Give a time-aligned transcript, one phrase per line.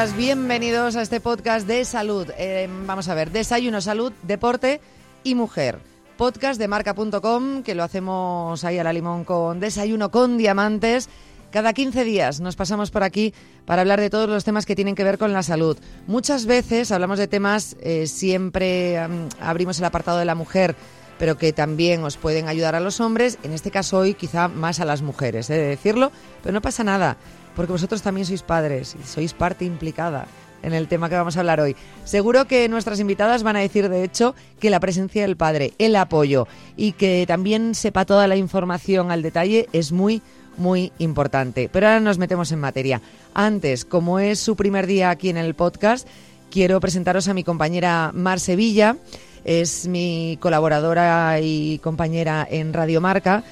[0.00, 2.26] Bienvenidos a este podcast de salud.
[2.38, 4.80] Eh, vamos a ver, desayuno, salud, deporte
[5.24, 5.78] y mujer.
[6.16, 11.10] Podcast de marca.com que lo hacemos ahí a la limón con desayuno con diamantes.
[11.50, 13.34] Cada 15 días nos pasamos por aquí
[13.66, 15.76] para hablar de todos los temas que tienen que ver con la salud.
[16.06, 18.98] Muchas veces hablamos de temas, eh, siempre
[19.38, 20.76] abrimos el apartado de la mujer,
[21.18, 23.38] pero que también os pueden ayudar a los hombres.
[23.42, 26.10] En este caso hoy quizá más a las mujeres, he de decirlo,
[26.42, 27.18] pero no pasa nada,
[27.54, 30.26] porque vosotros también sois padres y sois parte implicada
[30.62, 31.76] en el tema que vamos a hablar hoy.
[32.04, 35.96] Seguro que nuestras invitadas van a decir, de hecho, que la presencia del padre, el
[35.96, 40.22] apoyo y que también sepa toda la información al detalle es muy
[40.56, 41.70] muy importante.
[41.72, 43.00] Pero ahora nos metemos en materia.
[43.34, 46.06] Antes, como es su primer día aquí en el podcast,
[46.50, 48.96] quiero presentaros a mi compañera Mar Sevilla.
[49.44, 53.42] Es mi colaboradora y compañera en Radio Marca.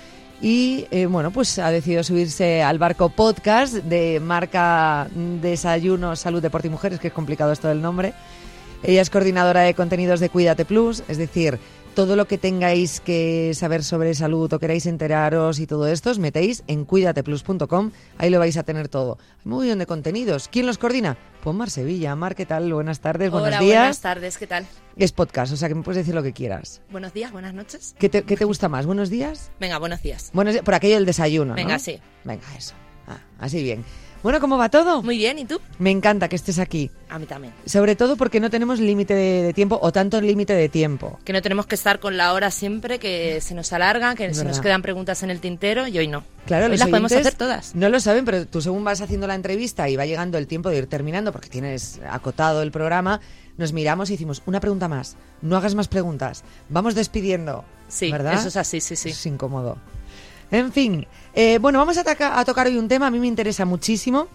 [0.40, 6.68] Y eh, bueno, pues ha decidido subirse al barco podcast de marca Desayuno, Salud, Deporte
[6.68, 8.14] y Mujeres, que es complicado esto del nombre.
[8.84, 11.58] Ella es coordinadora de contenidos de Cuídate Plus, es decir,
[11.94, 16.18] todo lo que tengáis que saber sobre salud o queráis enteraros y todo esto, os
[16.18, 19.18] metéis en cuidateplus.com, ahí lo vais a tener todo.
[19.40, 20.48] Hay muy bien de contenidos.
[20.48, 21.16] ¿Quién los coordina?
[21.42, 22.14] Pues Mar Sevilla.
[22.16, 22.72] Mar, ¿qué tal?
[22.72, 23.78] Buenas tardes, Hola, buenos días.
[23.80, 24.66] buenas tardes, ¿qué tal?
[24.96, 26.80] Es podcast, o sea que me puedes decir lo que quieras.
[26.90, 27.94] Buenos días, buenas noches.
[27.98, 28.86] ¿Qué te, qué te gusta más?
[28.86, 29.50] ¿Buenos días?
[29.60, 30.30] Venga, buenos días.
[30.32, 31.54] Buenos días, por aquello del desayuno, ¿no?
[31.54, 31.98] Venga, sí.
[32.24, 32.74] Venga, eso.
[33.06, 33.84] Ah, así bien.
[34.22, 35.02] Bueno, ¿cómo va todo?
[35.02, 35.60] Muy bien, ¿y tú?
[35.78, 36.90] Me encanta que estés aquí.
[37.08, 37.54] A mí también.
[37.66, 41.20] Sobre todo porque no tenemos límite de, de tiempo o tanto límite de tiempo.
[41.24, 44.38] Que no tenemos que estar con la hora siempre, que se nos alarga, que Es
[44.38, 46.24] se nos quedan preguntas en el tintero y hoy no.
[46.46, 47.74] Claro, hoy los las podemos hacer todas.
[47.74, 50.68] No lo saben, pero tú según vas haciendo la entrevista y va llegando el tiempo
[50.68, 53.20] de ir terminando porque tienes acotado el programa,
[53.56, 57.64] nos miramos y decimos, una pregunta más, no hagas más preguntas, vamos despidiendo.
[57.88, 58.34] Sí, ¿verdad?
[58.34, 59.10] eso es así, sí, sí.
[59.10, 59.78] Es incómodo.
[60.50, 62.04] En fin, eh, bueno, vamos a,
[62.40, 64.28] a tocar hoy un tema, a mí me interesa muchísimo.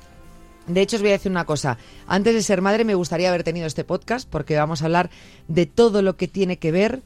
[0.67, 1.77] De hecho, os voy a decir una cosa.
[2.07, 5.09] Antes de ser madre me gustaría haber tenido este podcast porque vamos a hablar
[5.47, 7.01] de todo lo que tiene que ver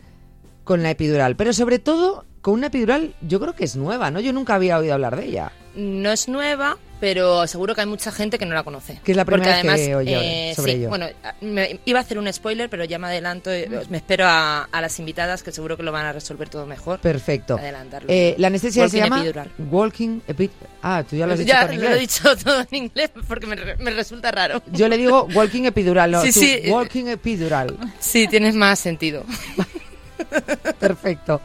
[0.63, 1.35] con la epidural.
[1.35, 4.21] Pero sobre todo con una epidural yo creo que es nueva, ¿no?
[4.21, 5.51] Yo nunca había oído hablar de ella.
[5.75, 9.01] No es nueva, pero seguro que hay mucha gente que no la conoce.
[9.03, 10.87] Que es la primera Porque vez además, que oye eh, sobre sí, ello.
[10.87, 11.07] Bueno,
[11.41, 14.79] me- iba a hacer un spoiler, pero ya me adelanto, eh, me espero a, a
[14.79, 16.99] las invitadas que seguro que lo van a resolver todo mejor.
[17.01, 17.57] Perfecto.
[17.57, 18.07] Adelantarlo.
[18.09, 19.51] Eh, la anestesia se llama epidural.
[19.69, 20.49] Walking epi-
[20.81, 21.91] Ah, tú ya lo has dicho ya en lo inglés.
[21.97, 24.63] he dicho todo en inglés porque me, me resulta raro.
[24.71, 26.61] Yo le digo walking epidural, no, Sí, sí.
[26.69, 27.77] walking epidural.
[27.99, 29.25] Sí, tienes más sentido.
[30.79, 31.41] Perfecto.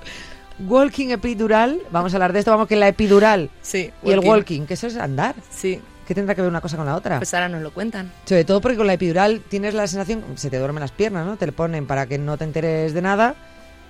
[0.67, 3.91] Walking epidural, vamos a hablar de esto, vamos que la epidural Sí.
[4.03, 5.35] y el walking, que eso es andar.
[5.51, 5.81] Sí.
[6.07, 7.19] ¿Qué tendrá que ver una cosa con la otra?
[7.19, 8.13] Pues ahora nos lo cuentan.
[8.25, 11.37] Sobre todo porque con la epidural tienes la sensación, se te duermen las piernas, ¿no?
[11.37, 13.35] Te le ponen para que no te enteres de nada.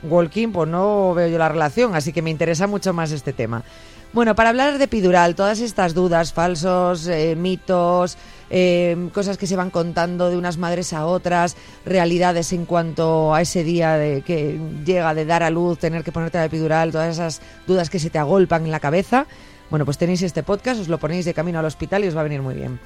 [0.02, 3.62] Walking, pues no veo yo la relación, así que me interesa mucho más este tema.
[4.12, 8.18] Bueno, para hablar de epidural, todas estas dudas, falsos, eh, mitos,
[8.50, 11.56] eh, cosas que se van contando de unas madres a otras,
[11.86, 16.12] realidades en cuanto a ese día de que llega de dar a luz, tener que
[16.12, 19.26] ponerte la epidural, todas esas dudas que se te agolpan en la cabeza.
[19.70, 22.20] Bueno, pues tenéis este podcast, os lo ponéis de camino al hospital y os va
[22.20, 22.78] a venir muy bien.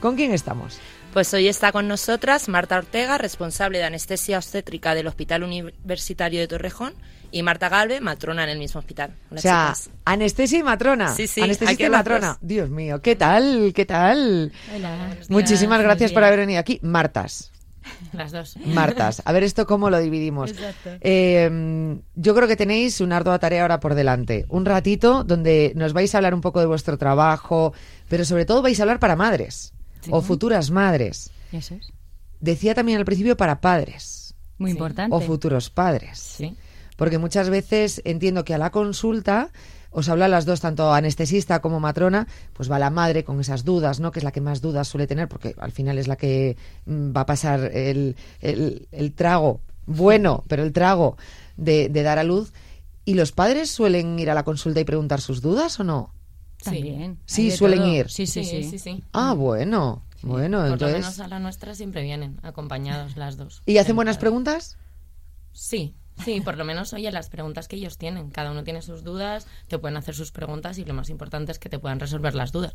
[0.00, 0.78] ¿Con quién estamos?
[1.14, 6.48] Pues hoy está con nosotras Marta Ortega, responsable de anestesia obstétrica del Hospital Universitario de
[6.48, 6.92] Torrejón,
[7.34, 9.12] y Marta Galve, matrona en el mismo hospital.
[9.30, 9.90] O sea, chicas.
[10.04, 11.12] anestesia y matrona.
[11.12, 11.40] Sí, sí,
[11.76, 12.38] que y matrona.
[12.40, 13.72] Dios mío, ¿qué tal?
[13.74, 14.52] ¿Qué tal?
[14.72, 15.16] Hola.
[15.28, 16.78] Muchísimas gracias por haber venido aquí.
[16.82, 17.50] Martas.
[18.12, 18.56] Las dos.
[18.64, 19.20] Martas.
[19.24, 20.52] A ver esto cómo lo dividimos.
[20.52, 20.90] Exacto.
[21.00, 24.46] Eh, yo creo que tenéis una ardua tarea ahora por delante.
[24.48, 27.74] Un ratito donde nos vais a hablar un poco de vuestro trabajo,
[28.08, 29.72] pero sobre todo vais a hablar para madres
[30.02, 30.10] Sí.
[30.12, 31.30] o futuras madres.
[31.50, 31.90] Eso es.
[32.38, 34.76] Decía también al principio para padres Muy Sí.
[34.76, 35.16] importante.
[35.16, 36.18] o futuros padres.
[36.20, 36.54] Sí.
[36.96, 39.50] Porque muchas veces entiendo que a la consulta
[39.90, 44.00] os habla las dos, tanto anestesista como matrona, pues va la madre con esas dudas,
[44.00, 44.10] ¿no?
[44.10, 46.56] Que es la que más dudas suele tener, porque al final es la que
[46.86, 51.16] mm, va a pasar el, el- el trago, bueno, pero el trago
[51.56, 52.52] de, de dar a luz.
[53.04, 56.12] ¿Y los padres suelen ir a la consulta y preguntar sus dudas o no?
[56.62, 57.18] También.
[57.26, 57.88] Sí, suelen todo.
[57.92, 58.10] ir.
[58.10, 58.64] Sí, sí, sí.
[58.64, 59.04] sí, sí.
[59.12, 60.26] Ah, bueno, Sí.
[60.26, 60.98] bueno, Por lo entonces...
[61.00, 63.62] menos a la nuestra siempre vienen acompañados las dos.
[63.66, 64.78] ¿Y hacen buenas preguntas?
[65.52, 68.30] Sí, sí, por lo menos oye las preguntas que ellos tienen.
[68.30, 71.58] Cada uno tiene sus dudas, te pueden hacer sus preguntas y lo más importante es
[71.58, 72.72] que te puedan resolver las dudas.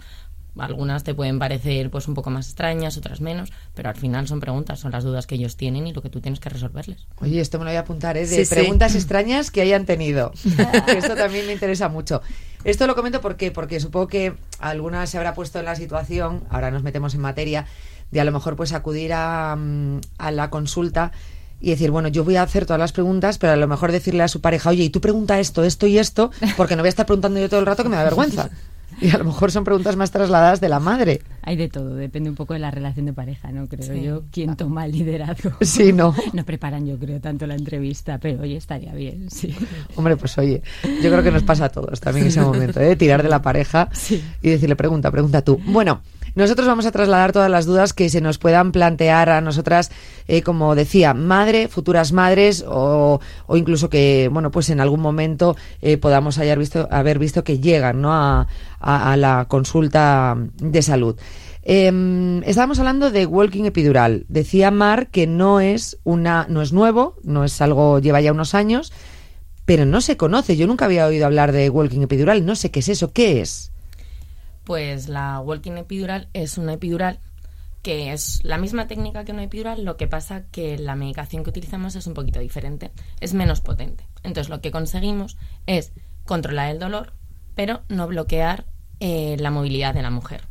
[0.57, 4.39] Algunas te pueden parecer pues un poco más extrañas, otras menos, pero al final son
[4.39, 7.05] preguntas, son las dudas que ellos tienen y lo que tú tienes que resolverles.
[7.21, 8.21] Oye, esto me lo voy a apuntar, ¿eh?
[8.21, 8.55] De Sí, sí.
[8.55, 10.31] preguntas extrañas que hayan tenido.
[10.87, 12.21] Esto también me interesa mucho.
[12.65, 13.51] Esto lo comento ¿por qué?
[13.51, 17.65] porque supongo que alguna se habrá puesto en la situación, ahora nos metemos en materia,
[18.11, 21.11] de a lo mejor pues acudir a, mm, a la consulta
[21.61, 24.23] y decir, bueno, yo voy a hacer todas las preguntas, pero a lo mejor decirle
[24.23, 26.89] a su pareja, oye, y tú pregunta esto, esto y esto, porque no voy a
[26.89, 28.49] estar preguntando yo todo el rato que me da vergüenza.
[29.01, 31.21] Y a lo mejor son preguntas más trasladadas de la madre.
[31.43, 33.67] Hay de todo, depende un poco de la relación de pareja, ¿no?
[33.67, 34.01] Creo Sí.
[34.03, 35.51] yo, quién toma el liderazgo.
[35.61, 36.13] Sí, ¿no?
[36.33, 39.55] No preparan, yo creo, tanto la entrevista, pero oye, estaría bien, sí.
[39.95, 40.61] Hombre, pues oye,
[41.01, 42.95] yo creo que nos pasa a todos también ese momento, ¿eh?
[42.95, 44.21] Tirar de la pareja Sí.
[44.41, 45.59] y decirle, pregunta, pregunta tú.
[45.65, 46.01] Bueno,
[46.35, 49.91] nosotros vamos a trasladar todas las dudas que se nos puedan plantear a nosotras,
[50.27, 55.55] eh, como decía, madre, futuras madres o, o incluso que, bueno, pues en algún momento
[55.81, 58.13] eh, podamos haber visto, haber visto que llegan, ¿no?
[58.13, 58.47] A,
[58.79, 61.17] a- la consulta de salud.
[61.63, 64.25] Eh, estábamos hablando de walking epidural.
[64.27, 68.55] Decía Mar que no es una, no es nuevo, no es algo, lleva ya unos
[68.55, 68.91] años,
[69.65, 70.57] pero no se conoce.
[70.57, 72.45] Yo nunca había oído hablar de walking epidural.
[72.45, 73.11] No sé qué es eso.
[73.13, 73.71] ¿Qué es?
[74.63, 77.19] Pues la walking epidural es una epidural
[77.81, 81.49] que es la misma técnica que una epidural, lo que pasa que la medicación que
[81.49, 82.91] utilizamos es un poquito diferente,
[83.21, 84.05] es menos potente.
[84.23, 85.93] Entonces lo que conseguimos es
[86.25, 87.13] controlar el dolor,
[87.55, 88.65] pero no bloquear
[88.99, 90.41] eh, la movilidad de la mujer.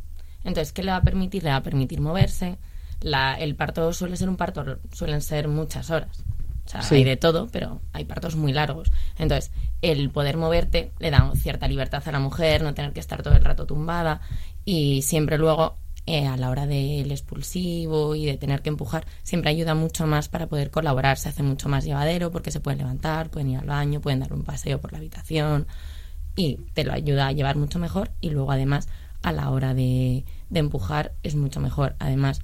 [0.43, 1.43] Entonces, ¿qué le va a permitir?
[1.43, 2.57] Le va a permitir moverse.
[3.01, 4.63] La- el parto suele ser un parto,
[4.93, 6.23] suelen ser muchas horas.
[6.65, 6.95] O sea, Sí.
[6.95, 8.91] hay de todo, pero hay partos muy largos.
[9.17, 9.51] Entonces,
[9.81, 13.33] el poder moverte le da cierta libertad a la mujer, no tener que estar todo
[13.35, 14.21] el rato tumbada
[14.65, 15.75] y siempre luego
[16.05, 20.27] eh, a la hora del expulsivo y de tener que empujar, siempre ayuda mucho más
[20.27, 21.17] para poder colaborar.
[21.17, 24.33] Se hace mucho más llevadero porque se pueden levantar, pueden ir al baño, pueden dar
[24.33, 25.67] un paseo por la habitación
[26.35, 28.87] y te lo ayuda a llevar mucho mejor y luego además
[29.21, 31.95] a la hora de, de empujar es mucho mejor.
[31.99, 32.41] Además,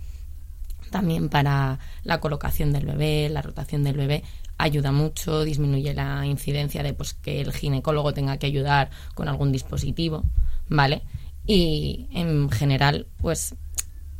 [0.91, 4.23] también para la colocación del bebé, la rotación del bebé,
[4.57, 9.51] ayuda mucho, disminuye la incidencia de pues que el ginecólogo tenga que ayudar con algún
[9.51, 10.23] dispositivo,
[10.69, 11.01] ¿vale?
[11.45, 13.55] Y en general, pues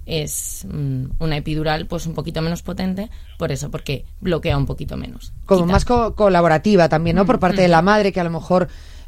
[0.06, 3.10] es mm, una epidural pues un poquito menos potente,
[3.40, 5.34] por eso, porque bloquea un poquito menos.
[5.46, 7.26] Como Quita- más co- colaborativa también, ¿no?
[7.26, 8.68] Por parte de la madre, que a lo mejor,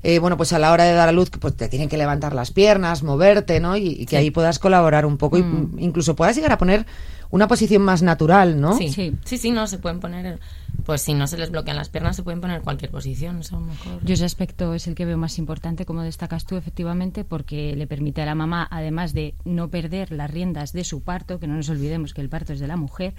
[0.09, 2.33] eh, bueno, pues a la hora de dar a luz, pues te tienen que levantar
[2.33, 3.75] las piernas, moverte, ¿no?
[3.75, 6.85] Y, y que ahí puedas colaborar un poco y mm, incluso puedas llegar a poner
[7.29, 8.77] una posición más natural, ¿no?
[8.77, 9.13] Sí, Sí.
[9.25, 10.39] sí, sí, no, se pueden poner,
[10.85, 14.03] pues si no se les bloquean las piernas, se pueden poner cualquier posición, eso mejor.
[14.03, 17.87] Yo ese aspecto es el que veo más importante, como destacas tú, efectivamente, porque le
[17.87, 21.55] permite a la mamá, además de no perder las riendas de su parto, que no
[21.55, 23.15] nos olvidemos que el parto es de la mujer,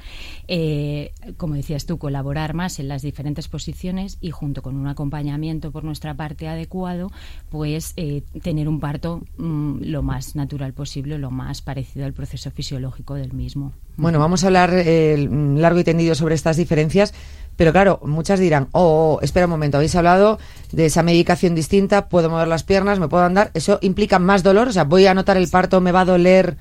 [0.46, 5.70] eh, como decías tú, colaborar más en las diferentes posiciones y junto con un acompañamiento
[5.70, 7.10] por nuestra parte adecuado,
[7.50, 12.50] pues eh, tener un parto mm, lo más natural posible, lo más parecido al proceso
[12.50, 13.72] fisiológico del mismo.
[13.96, 17.12] Bueno, vamos a hablar eh, largo y tendido sobre estas diferencias,
[17.58, 20.38] pero claro, muchas dirán, oh, oh, espera un momento, habéis hablado
[20.70, 24.68] de esa medicación distinta, puedo mover las piernas, me puedo andar, ¿eso implica más dolor?
[24.68, 26.56] O sea, voy a notar el parto, me va a doler.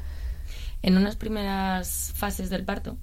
[0.82, 2.98] En unas primeras fases del parto,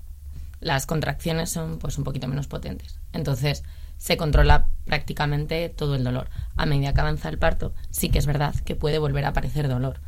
[0.58, 2.98] las contracciones son pues un poquito menos potentes.
[3.12, 3.62] Entonces,
[3.96, 6.30] se controla prácticamente todo el dolor.
[6.56, 9.68] A medida que avanza el parto, sí que es verdad que puede volver a aparecer
[9.68, 10.00] dolor.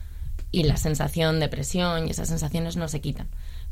[0.51, 3.29] Y la sensación de presión y esas sensaciones no se quitan.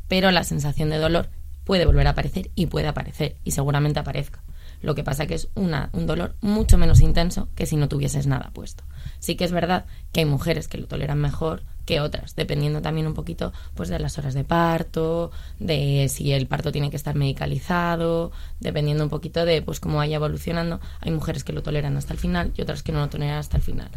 [0.07, 1.27] Pero la sensación de dolor
[1.65, 4.41] puede volver a aparecer y puede aparecer y seguramente aparezca.
[4.81, 8.27] Lo que pasa que es una, un dolor mucho menos intenso que si no tuvieses
[8.27, 8.83] nada puesto.
[9.19, 13.07] Sí que es verdad que hay mujeres que lo toleran mejor que otras, dependiendo también
[13.07, 17.15] un poquito pues de las horas de parto, de si el parto tiene que estar
[17.15, 20.79] medicalizado, dependiendo un poquito de pues cómo vaya evolucionando.
[21.01, 23.57] Hay mujeres que lo toleran hasta el final y otras que no lo toleran hasta
[23.57, 23.89] el final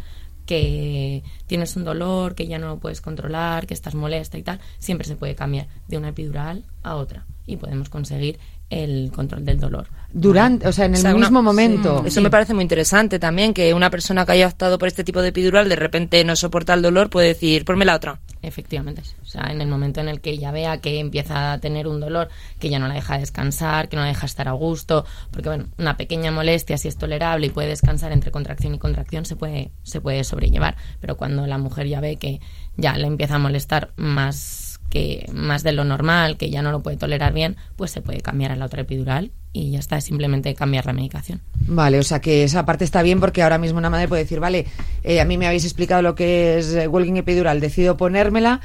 [0.45, 4.59] que tienes un dolor, que ya no lo puedes controlar, que estás molesta y tal,
[4.79, 8.39] siempre se puede cambiar de una epidural a otra y podemos conseguir
[8.69, 9.87] el control del dolor.
[10.13, 12.03] Durante, o sea, en el O sea, una- mismo momento.
[12.05, 15.21] Eso me parece muy interesante también, que una persona que haya optado por este tipo
[15.23, 18.19] de epidural de repente no soporta el dolor puede decir, ponme la otra.
[18.43, 19.01] Efectivamente.
[19.21, 21.99] O sea, en el momento en el que ella vea que empieza a tener un
[21.99, 22.29] dolor,
[22.59, 25.65] que ya no la deja descansar, que no la deja estar a gusto, porque bueno,
[25.77, 29.71] una pequeña molestia si es tolerable y puede descansar entre contracción y contracción se puede
[29.83, 32.39] se puede sobrellevar, pero cuando la mujer ya ve que
[32.77, 36.81] ya le empieza a molestar más que más de lo normal, que ya no lo
[36.81, 40.05] puede tolerar bien, pues se puede cambiar a la otra epidural y ya está, es
[40.05, 41.41] simplemente cambiar la medicación.
[41.67, 44.39] Vale, o sea que esa parte está bien porque ahora mismo una madre puede decir,
[44.39, 44.65] vale,
[45.03, 48.61] eh, a mí me habéis explicado lo que es eh, walking epidural, decido ponérmela,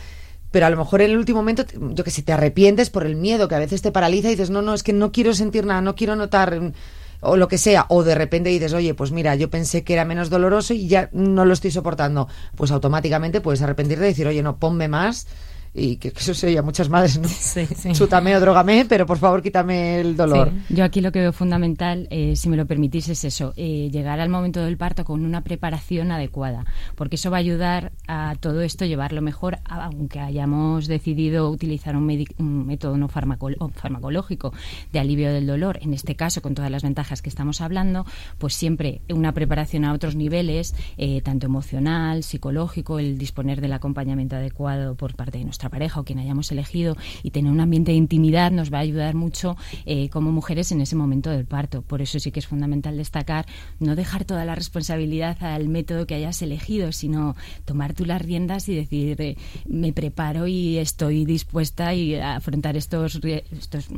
[0.51, 1.65] pero a lo mejor en el último momento,
[1.95, 4.51] yo que sé, te arrepientes por el miedo que a veces te paraliza y dices,
[4.51, 6.73] no, no, es que no quiero sentir nada, no quiero notar mm,
[7.21, 10.05] o lo que sea, o de repente dices, oye, pues mira, yo pensé que era
[10.05, 14.43] menos doloroso y ya no lo estoy soportando, pues automáticamente puedes arrepentirte y decir, oye,
[14.43, 15.27] no, ponme más
[15.75, 17.29] y que, que eso se oye a muchas madres, ¿no?
[17.29, 17.93] Sí, sí.
[17.93, 20.53] Chútame o drogame, pero por favor quítame el dolor.
[20.69, 20.75] Sí.
[20.77, 24.21] Yo aquí lo que veo fundamental, eh, si me lo permitís, es eso, eh, llegar
[24.21, 26.65] al momento del parto con una preparación adecuada,
[26.95, 32.25] porque eso va a ayudar a todo esto llevarlo mejor, aunque hayamos decidido utilizar un,
[32.39, 34.53] un método no farmacol farmacológico
[34.93, 38.07] de alivio del dolor, en este caso con todas las ventajas que estamos hablando,
[38.39, 44.37] pues siempre una preparación a otros niveles, eh, tanto emocional, psicológico, el disponer del acompañamiento
[44.37, 47.99] adecuado por parte de nuestra pareja o quien hayamos elegido y tener un ambiente de
[47.99, 49.57] intimidad nos va a ayudar mucho
[49.87, 51.83] eh, como mujeres en ese momento del parto.
[51.83, 53.47] Por eso sí que es fundamental destacar
[53.79, 58.69] no dejar toda la responsabilidad al método que hayas elegido, sino tomar tú las riendas
[58.69, 63.89] y decir eh, me preparo y estoy dispuesta a afrontar estos, estos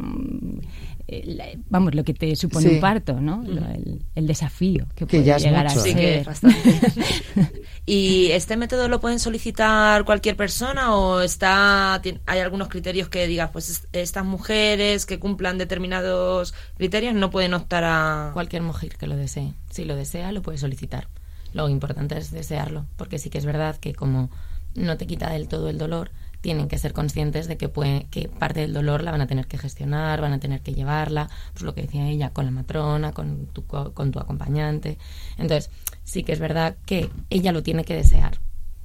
[1.08, 2.74] mm, eh, vamos, lo que te supone Sí.
[2.76, 3.42] un parto, ¿no?
[3.42, 5.80] Lo- el, el desafío que, Que puede ya es llegar mucho.
[5.80, 5.98] a Sí, ser.
[6.00, 6.58] que es bastante.
[7.86, 11.94] ¿Y este método lo pueden solicitar cualquier persona o está
[12.26, 17.54] hay algunos criterios que digas, pues es- estas mujeres que cumplan determinados criterios no pueden
[17.54, 18.30] optar a...
[18.32, 19.54] Cualquier mujer que lo desee.
[19.70, 21.08] Si lo desea, lo puede solicitar.
[21.52, 24.30] Lo importante es desearlo, porque sí que es verdad que como
[24.74, 26.10] no te quita del todo el dolor,
[26.46, 27.68] tienen que ser conscientes de que,
[28.08, 31.28] que parte del dolor la van a tener que gestionar, van a tener que llevarla,
[31.54, 34.96] pues lo que decía ella, con la matrona, con tu, co- con tu acompañante.
[35.38, 35.72] Entonces,
[36.04, 38.38] sí que es verdad que ella lo tiene que desear.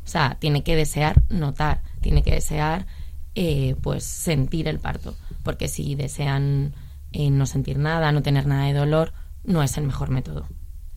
[0.03, 2.87] O sea, tiene que desear notar, tiene que desear
[3.35, 5.13] eh, pues sentir el parto.
[5.43, 6.73] Porque si desean
[7.11, 9.13] eh, no sentir nada, no tener nada de dolor,
[9.43, 10.47] no es el mejor método.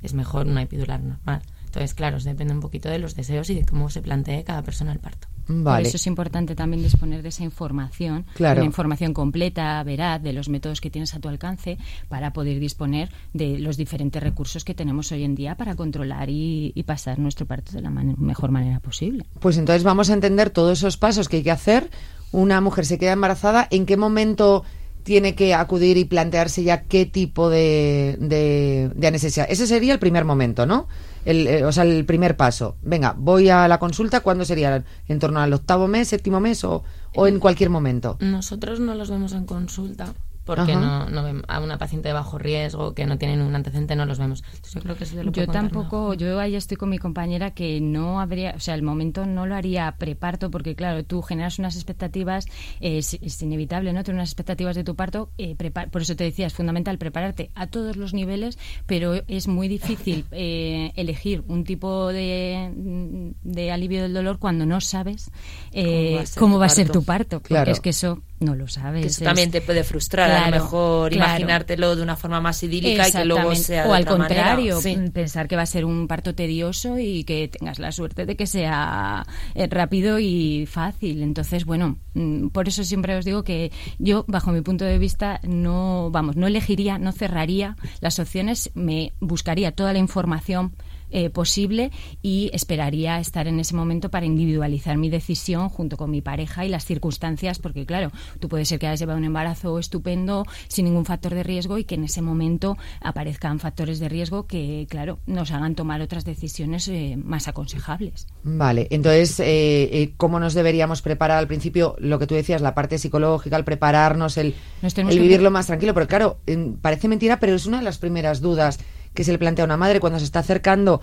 [0.00, 1.42] Es mejor una epidural normal.
[1.66, 4.92] Entonces, claro, depende un poquito de los deseos y de cómo se plantee cada persona
[4.92, 5.28] el parto.
[5.46, 8.60] Por eso es importante también disponer de esa información, Claro.
[8.60, 13.10] una información completa, veraz, de los métodos que tienes a tu alcance para poder disponer
[13.32, 17.46] de los diferentes recursos que tenemos hoy en día para controlar y, y pasar nuestro
[17.46, 19.24] parto de la man- mejor manera posible.
[19.40, 21.90] Pues entonces vamos a entender todos esos pasos que hay que hacer.
[22.32, 24.64] Una mujer se queda embarazada, ¿en qué momento
[25.04, 29.44] tiene que acudir y plantearse ya qué tipo de, de, de anestesia?
[29.44, 30.88] Ese sería el primer momento, ¿no?
[31.24, 32.76] El, eh, o sea, el primer paso.
[32.82, 34.84] Venga, voy a la consulta, ¿cuándo sería?
[35.06, 36.82] ¿En torno al octavo mes, séptimo mes o,
[37.14, 38.16] o en cualquier momento?
[38.20, 41.06] Nosotros no los vemos en consulta porque no,
[41.48, 44.42] a una paciente de bajo riesgo que no tiene ningún antecedente no los vemos.
[44.46, 46.16] Entonces yo creo que te lo Yo tampoco, mejor.
[46.18, 49.54] yo ahí estoy con mi compañera que no habría, o sea, el momento no lo
[49.54, 52.46] haría preparto porque claro, tú generas unas expectativas,
[52.80, 54.04] eh, es, es inevitable, ¿no?
[54.04, 55.56] Tener unas expectativas de tu parto, eh,
[55.90, 60.26] por eso te decía, es fundamental prepararte a todos los niveles, pero es muy difícil
[60.32, 65.30] eh, elegir un tipo de, de alivio del dolor cuando no sabes
[65.72, 66.98] eh, ¿Cómo va a ser cómo tu va a ser parto?
[67.00, 67.72] tu parto, porque Claro.
[67.72, 69.02] es que eso no lo sabes.
[69.02, 71.30] Que eso es- también te puede frustrar, a lo mejor claro.
[71.32, 74.42] imaginártelo de una forma más idílica y que luego sea de o al otra manera.
[74.42, 74.96] contrario Sí.
[75.12, 78.46] pensar que va a ser un parto tedioso y que tengas la suerte de que
[78.46, 84.24] sea eh, rápido y fácil entonces bueno mm, por eso siempre os digo que yo
[84.28, 89.72] bajo mi punto de vista no vamos no elegiría no cerraría las opciones me buscaría
[89.72, 90.72] toda la información
[91.16, 91.90] eh, posible
[92.22, 96.68] y esperaría estar en ese momento para individualizar mi decisión junto con mi pareja y
[96.68, 101.04] las circunstancias, porque claro, tú puedes ser que hayas llevado un embarazo estupendo sin ningún
[101.04, 105.52] factor de riesgo y que en ese momento aparezcan factores de riesgo que, claro, nos
[105.52, 108.26] hagan tomar otras decisiones eh, más aconsejables.
[108.42, 109.44] Vale, entonces, eh,
[109.92, 111.94] eh, ¿cómo nos deberíamos preparar al principio?
[112.00, 115.94] Lo que tú decías, la parte psicológica, el prepararnos, el, el que- vivirlo más tranquilo.
[115.94, 118.80] Porque claro, em, parece mentira, pero es una de las primeras dudas
[119.14, 121.00] que se le plantea a una madre cuando se está acercando.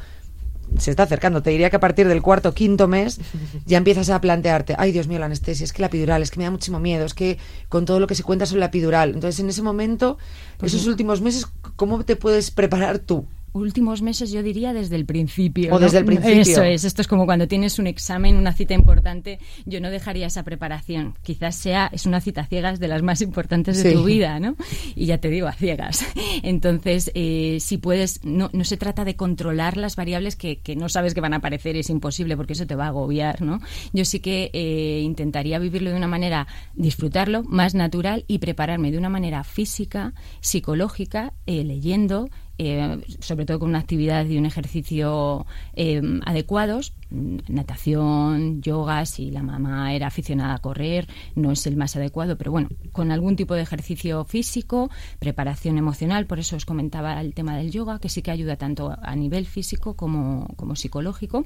[0.77, 3.19] Se está acercando, te diría que a partir del cuarto, quinto mes
[3.65, 6.37] ya empiezas a plantearte, ay Dios mío, la anestesia, es que la epidural, es que
[6.37, 9.09] me da muchísimo miedo, es que con todo lo que se cuenta sobre la epidural.
[9.13, 10.17] Entonces, en ese momento,
[10.57, 13.25] Pues esos últimos meses, ¿cómo te puedes preparar tú?
[13.53, 15.69] Últimos meses, yo diría desde el principio.
[15.71, 15.79] O ¿no?
[15.79, 16.41] desde el principio.
[16.41, 19.39] Eso es, esto es como cuando tienes un examen, una cita importante.
[19.65, 21.15] Yo no dejaría esa preparación.
[21.21, 23.95] Quizás sea, es una cita a ciegas de las más importantes de Sí.
[23.95, 24.55] tu vida, ¿no?
[24.95, 26.05] Y ya te digo, a ciegas.
[26.43, 30.87] Entonces, eh, si puedes, no, no se trata de controlar las variables que, que no
[30.89, 33.59] sabes que van a aparecer, es imposible porque eso te va a agobiar, ¿no?
[33.93, 38.97] Yo sí que eh, intentaría vivirlo de una manera, disfrutarlo más natural y prepararme de
[38.97, 42.29] una manera física, psicológica, eh, leyendo,
[42.63, 49.41] eh, sobre todo con una actividad y un ejercicio eh, adecuados, natación, yoga, si la
[49.41, 53.55] mamá era aficionada a correr, no es el más adecuado, pero bueno, con algún tipo
[53.55, 58.21] de ejercicio físico, preparación emocional, por eso os comentaba el tema del yoga, que sí
[58.21, 61.45] que ayuda tanto a nivel físico como, como psicológico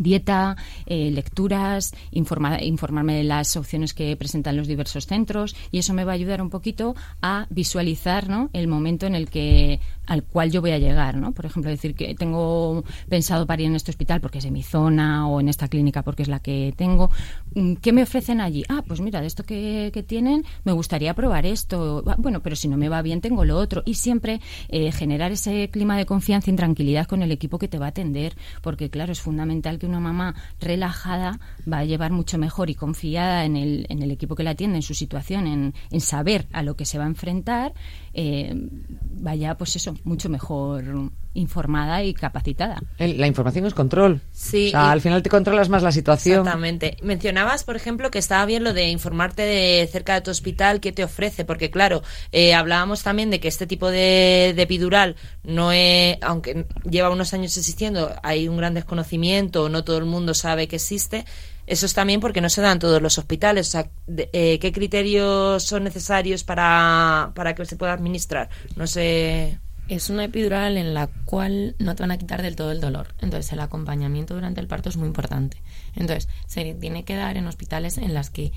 [0.00, 0.56] dieta,
[0.86, 6.04] eh, lecturas, informa- informarme de las opciones que presentan los diversos centros y eso me
[6.04, 8.48] va a ayudar un poquito a visualizar ¿no?
[8.52, 11.32] el momento en el que al cual yo voy a llegar, ¿no?
[11.32, 15.28] Por ejemplo, decir que tengo pensado parir en este hospital porque es de mi zona
[15.28, 17.10] o en esta clínica porque es la que tengo.
[17.54, 18.64] Mm, ¿Qué me ofrecen allí?
[18.68, 22.02] Ah, pues mira, de esto que, que tienen, me gustaría probar esto.
[22.06, 23.82] Ah, bueno, pero si no me va bien, tengo lo otro.
[23.84, 27.78] Y siempre eh, generar ese clima de confianza y tranquilidad con el equipo que te
[27.78, 31.38] va a atender, porque claro, es fundamental que una mamá relajada
[31.70, 34.76] va a llevar mucho mejor y confiada en el, en el equipo que la atiende,
[34.76, 37.74] en su situación, en, en saber a lo que se va a enfrentar,
[38.14, 38.52] eh,
[39.20, 40.84] vaya, pues eso, mucho mejor
[41.34, 42.82] informada y capacitada.
[42.98, 44.20] La información es control.
[44.32, 44.68] Sí.
[44.68, 46.38] O sea, al final te controlas más la situación.
[46.40, 46.96] Exactamente.
[47.02, 50.90] Mencionabas, por ejemplo, que estaba bien lo de informarte de cerca de tu hospital qué
[50.90, 52.02] te ofrece, porque claro,
[52.32, 55.14] eh, hablábamos también de que este tipo de, de epidural
[55.44, 60.34] no es, aunque lleva unos años existiendo, hay un gran desconocimiento, no todo el mundo
[60.34, 61.24] sabe que existe.
[61.68, 63.68] Eso es también porque no se dan todos los hospitales.
[63.68, 68.48] O sea, de- eh, ¿qué criterios son necesarios para, para que se pueda administrar?
[68.74, 69.58] No sé.
[69.88, 73.14] Es una epidural en la cual no te van a quitar del todo el dolor.
[73.20, 75.62] Entonces, el acompañamiento durante el parto es muy importante.
[75.96, 78.52] Entonces, se tiene que dar en hospitales en las que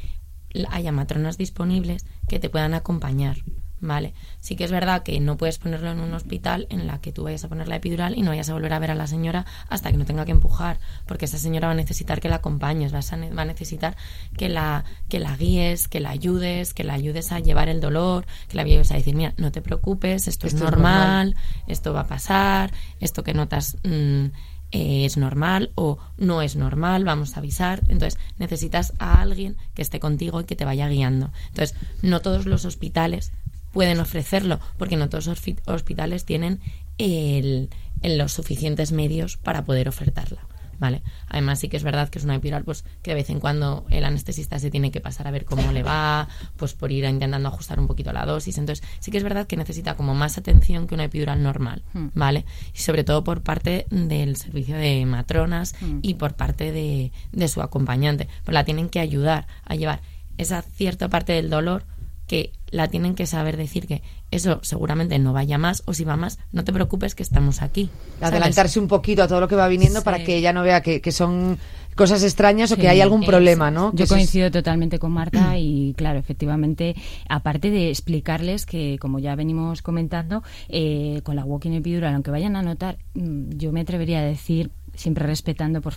[0.69, 3.37] haya matronas disponibles que te puedan acompañar.
[3.83, 4.13] ¿Vale?
[4.39, 7.23] Sí que es verdad que no puedes ponerlo en un hospital en la que tú
[7.23, 9.47] vayas a poner la epidural y no vayas a volver a ver a la señora
[9.69, 12.91] hasta que no tenga que empujar, porque esa señora va a necesitar que la acompañes,
[12.91, 13.97] vas a ne- va a necesitar
[14.37, 18.27] que la, que la guíes, que la ayudes, que la ayudes a llevar el dolor,
[18.49, 21.35] que la ayudes a decir, mira, no te preocupes, esto, Esto es es normal, normal.
[21.67, 24.25] esto va a pasar, esto que notas mm,
[24.73, 27.81] eh, es normal o no es normal, vamos a avisar.
[27.89, 31.31] Entonces, necesitas a alguien que esté contigo y que te vaya guiando.
[31.49, 33.33] Entonces, no todos los hospitales
[33.71, 36.59] pueden ofrecerlo, porque no todos los hospi- hospitales tienen
[36.97, 37.69] el,
[38.01, 40.41] el- los suficientes medios para poder ofertarla.
[40.79, 41.03] ¿Vale?
[41.27, 43.85] Además sí que es verdad que es una epidural pues que de vez en cuando
[43.91, 47.49] el anestesista se tiene que pasar a ver cómo le va, pues por ir intentando
[47.49, 48.57] ajustar un poquito la dosis.
[48.57, 51.83] Entonces sí que es verdad que necesita como más atención que una epidural normal,
[52.15, 52.45] ¿vale?
[52.73, 57.61] Y sobre todo por parte del servicio de matronas y por parte de, de su
[57.61, 58.27] acompañante.
[58.43, 60.01] Pues la tienen que ayudar a llevar
[60.39, 61.85] esa cierta parte del dolor
[62.31, 66.15] que la tienen que saber decir que eso seguramente no vaya más o si va
[66.15, 67.89] más, no te preocupes que estamos aquí.
[68.19, 68.31] ¿sabes?
[68.31, 70.05] Adelantarse un poquito a todo lo que va viniendo Sí.
[70.05, 71.57] para que ella no vea que, que son
[71.97, 73.91] cosas extrañas o que hay algún problema, ¿no?
[73.91, 76.95] Que Yo es- coincido totalmente con Marta y claro, efectivamente,
[77.27, 82.55] aparte de explicarles que, como ya venimos comentando, eh, con la walking epidural, aunque vayan
[82.55, 85.93] a notar, mm, yo me atrevería a decir siempre respetando por,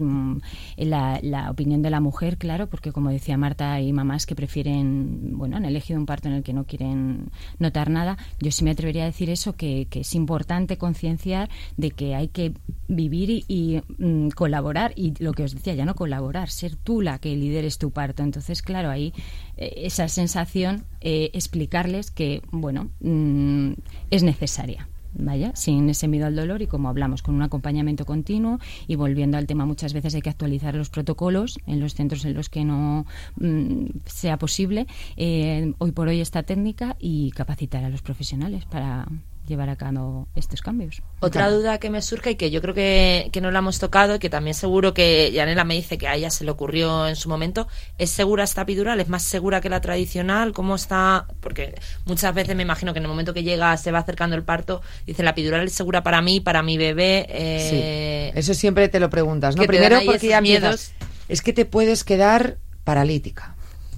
[0.00, 0.40] mm,
[0.76, 5.36] la, la opinión de la mujer, claro, porque como decía Marta, hay mamás que prefieren,
[5.36, 8.16] bueno, han elegido un parto en el que no quieren notar nada.
[8.40, 12.28] Yo sí me atrevería a decir eso, que, que es importante concienciar de que hay
[12.28, 12.52] que
[12.88, 17.00] vivir y, y, mm, colaborar y lo que os decía, ya no colaborar, ser tú
[17.00, 18.22] la que lideres tu parto.
[18.22, 19.12] Entonces, claro, ahí
[19.56, 23.72] eh, esa sensación, eh, explicarles que, bueno, mm,
[24.10, 24.88] es necesaria.
[25.14, 29.36] Vaya, sin ese miedo al dolor y como hablamos, con un acompañamiento continuo y volviendo
[29.36, 32.64] al tema, muchas veces hay que actualizar los protocolos en los centros en los que
[32.64, 34.86] no mm, sea posible.
[35.16, 39.06] eh, hoy por hoy esta técnica y capacitar a los profesionales para
[39.46, 41.02] llevar a cabo estos cambios.
[41.20, 44.14] Otra duda que me surge y que yo creo que, que no la hemos tocado
[44.14, 47.16] y que también seguro que Yanela me dice que a ella se le ocurrió en
[47.16, 47.66] su momento,
[47.98, 49.00] ¿es segura esta epidural?
[49.00, 50.52] ¿Es más segura que la tradicional?
[50.52, 51.26] ¿Cómo está?
[51.40, 51.74] Porque
[52.06, 54.80] muchas veces me imagino que en el momento que llega, se va acercando el parto,
[55.06, 57.26] dice la epidural es segura para mí, para mi bebé.
[57.28, 59.64] eh, Sí, eso siempre te lo preguntas, ¿no?
[59.64, 60.92] Primero porque ya miedos.
[60.92, 60.92] empiezas,
[61.28, 63.51] es que te puedes quedar paralítica.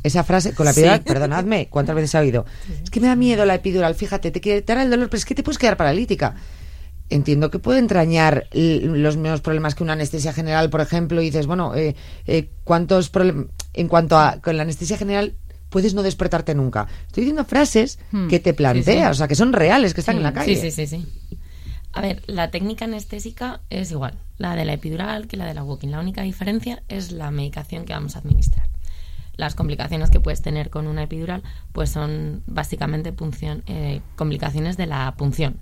[0.05, 1.05] Esa frase, con la epidural, Sí.
[1.07, 2.45] perdonadme, ¿cuántas veces ha oído?
[2.83, 5.35] Es que me da miedo la epidural, fíjate, te quitará el dolor, pero es que
[5.35, 6.37] te puedes quedar paralítica.
[7.11, 11.47] Entiendo que puede entrañar los mismos problemas que una anestesia general, por ejemplo, y dices,
[11.47, 13.47] bueno, eh, eh, ¿cuántos problemas?
[13.73, 15.35] En cuanto a con la anestesia general,
[15.71, 16.87] puedes no despertarte nunca.
[17.07, 18.29] Estoy diciendo frases Hmm.
[18.29, 19.11] que te planteas, Sí, sí.
[19.11, 20.55] o sea, que son reales, que están en la calle.
[20.55, 21.37] Sí, sí, sí, sí.
[21.93, 25.63] A ver, la técnica anestésica es igual, la de la epidural que la de la
[25.65, 25.89] walking.
[25.89, 28.69] La única diferencia es la medicación que vamos a administrar.
[29.37, 31.43] Las complicaciones que puedes tener con una epidural,
[31.73, 33.15] pues son básicamente
[33.67, 35.61] eh, complicaciones de la punción.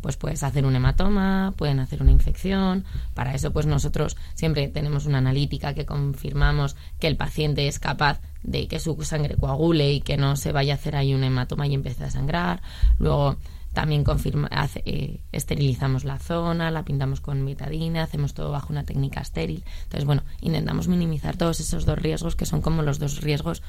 [0.00, 2.84] Pues puedes hacer un hematoma, pueden hacer una infección.
[3.14, 8.20] Para eso, pues nosotros siempre tenemos una analítica que confirmamos que el paciente es capaz
[8.42, 11.68] de que su sangre coagule y que no se vaya a hacer ahí un hematoma
[11.68, 12.62] y empiece a sangrar.
[12.98, 13.36] Luego
[13.72, 18.84] también confirma, hace- eh, esterilizamos la zona, la pintamos con betadina, hacemos todo bajo una
[18.84, 19.64] técnica estéril.
[19.84, 23.62] Entonces, bueno, intentamos minimizar todos esos dos riesgos que son como los dos riesgos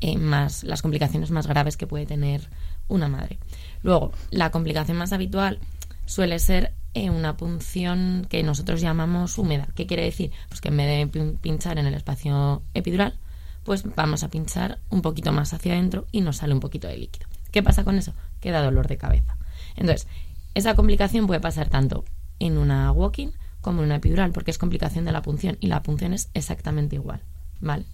[0.00, 2.48] eh, más, las complicaciones más graves que puede tener
[2.88, 3.38] una madre.
[3.82, 5.58] Luego, la complicación más habitual
[6.06, 9.68] suele ser eh, una punción que nosotros llamamos húmeda.
[9.76, 10.32] ¿Qué quiere decir?
[10.48, 13.18] Pues que en vez de pin- pinchar en el espacio epidural,
[13.62, 16.96] pues vamos a pinchar un poquito más hacia adentro y nos sale un poquito de
[16.96, 17.28] líquido.
[17.52, 18.14] ¿Qué pasa con eso?
[18.40, 19.36] Que da dolor de cabeza.
[19.76, 20.06] Entonces,
[20.54, 22.04] esa complicación puede pasar tanto
[22.38, 23.28] en una walking
[23.60, 26.96] como en una epidural, porque es complicación de la punción y la punción es exactamente
[26.96, 27.22] igual,
[27.60, 27.84] ¿vale?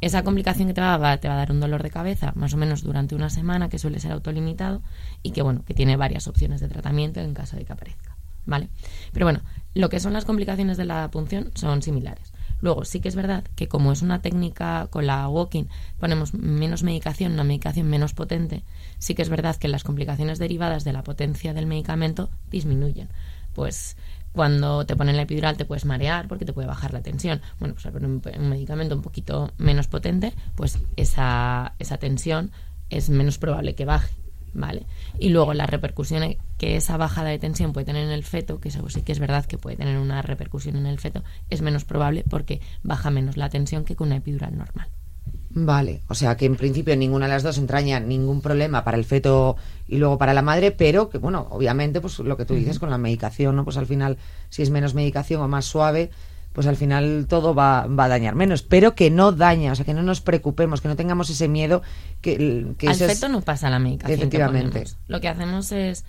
[0.00, 2.32] Esa complicación que te va, a dar, te va a dar un dolor de cabeza
[2.34, 4.82] más o menos durante una semana, que suele ser autolimitado
[5.22, 8.68] y que, bueno, que tiene varias opciones de tratamiento en caso de que aparezca, ¿vale?
[9.12, 9.42] Pero bueno,
[9.74, 12.31] lo que son las complicaciones de la punción son similares.
[12.62, 15.64] Luego, sí que es verdad que como es una técnica con la walking,
[15.98, 18.62] ponemos menos medicación, una medicación menos potente,
[18.98, 23.08] sí que es verdad que las complicaciones derivadas de la potencia del medicamento disminuyen.
[23.52, 23.96] Pues
[24.32, 27.42] cuando te ponen la epidural te puedes marear porque te puede bajar la tensión.
[27.58, 32.52] Bueno, pues al un, un medicamento un poquito menos potente, pues esa, esa tensión
[32.90, 34.21] es menos probable que baje.
[34.54, 34.84] ¿Vale?
[35.18, 38.68] Y luego las repercusiones que esa bajada de tensión puede tener en el feto, que
[38.68, 41.84] eso sí que es verdad que puede tener una repercusión en el feto, es menos
[41.84, 44.88] probable porque baja menos la tensión que con una epidural normal.
[45.54, 49.04] Vale, o sea que en principio ninguna de las dos entraña ningún problema para el
[49.04, 52.78] feto y luego para la madre, pero que bueno, obviamente pues lo que tú dices
[52.78, 53.64] con la medicación, ¿no?
[53.64, 54.16] Pues al final
[54.48, 56.10] si es menos medicación o más suave,
[56.52, 59.84] pues al final todo va, va a dañar menos, pero que no daña, o sea
[59.84, 61.82] que no nos preocupemos, que no tengamos ese miedo
[62.20, 64.18] que, que al feto no pasa la medicación.
[64.18, 64.84] Efectivamente.
[65.08, 66.04] lo que hacemos es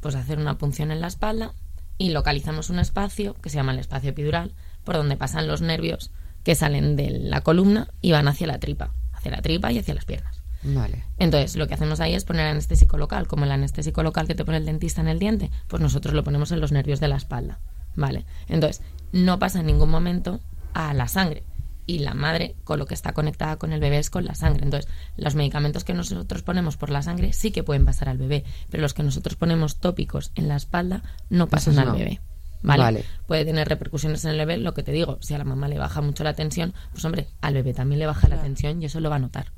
[0.00, 1.54] pues hacer una punción en la espalda
[1.98, 6.10] y localizamos un espacio que se llama el espacio epidural por donde pasan los nervios
[6.42, 9.94] que salen de la columna y van hacia la tripa, hacia la tripa y hacia
[9.94, 10.42] las piernas.
[10.64, 11.04] Vale.
[11.18, 14.44] Entonces, lo que hacemos ahí es poner anestésico local, como el anestésico local que te
[14.44, 17.16] pone el dentista en el diente, pues nosotros lo ponemos en los nervios de la
[17.16, 17.60] espalda.
[17.94, 18.24] Vale.
[18.48, 20.40] Entonces, no pasa en ningún momento
[20.74, 21.44] a la sangre.
[21.84, 24.64] Y la madre, con lo que está conectada con el bebé, es con la sangre.
[24.64, 28.44] Entonces, los medicamentos que nosotros ponemos por la sangre sí que pueden pasar al bebé,
[28.70, 32.20] pero los que nosotros ponemos tópicos en la espalda no pasan al bebé.
[32.62, 33.04] ¿vale?
[33.26, 35.78] Puede tener repercusiones en el bebé, lo que te digo, si a la mamá le
[35.78, 39.00] baja mucho la tensión, pues hombre, al bebé también le baja la tensión y eso
[39.00, 39.52] lo va a notar.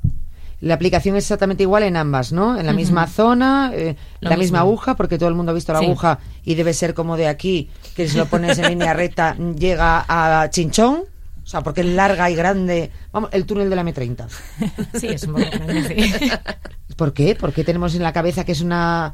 [0.64, 2.59] La aplicación es exactamente igual en ambas, ¿no?
[2.59, 5.81] En la misma zona, eh, la misma aguja, porque todo el mundo ha visto la
[5.81, 10.07] aguja y debe ser como de aquí, que si lo pones en línea recta llega
[10.09, 11.05] a Chinchón.
[11.42, 12.90] O sea, porque es larga y grande.
[13.12, 14.27] Vamos, el túnel de la M30.
[14.98, 16.31] Sí, es muy grande, sí.
[16.96, 17.35] ¿Por qué?
[17.35, 19.12] ¿Por qué tenemos en la cabeza que es una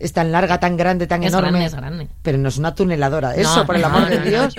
[0.00, 1.50] es tan larga, tan grande, tan enorme.
[1.50, 2.08] Grande, es grande.
[2.22, 4.54] Pero no es una tuneladora, eso, por el amor de Dios.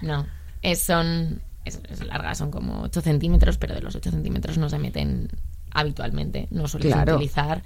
[0.00, 0.26] No,
[0.62, 4.78] es, son, es, larga, son como 8 centímetros, pero de los 8 centímetros no se
[4.78, 5.28] meten
[5.72, 6.48] habitualmente.
[6.50, 7.62] No suelen utilizar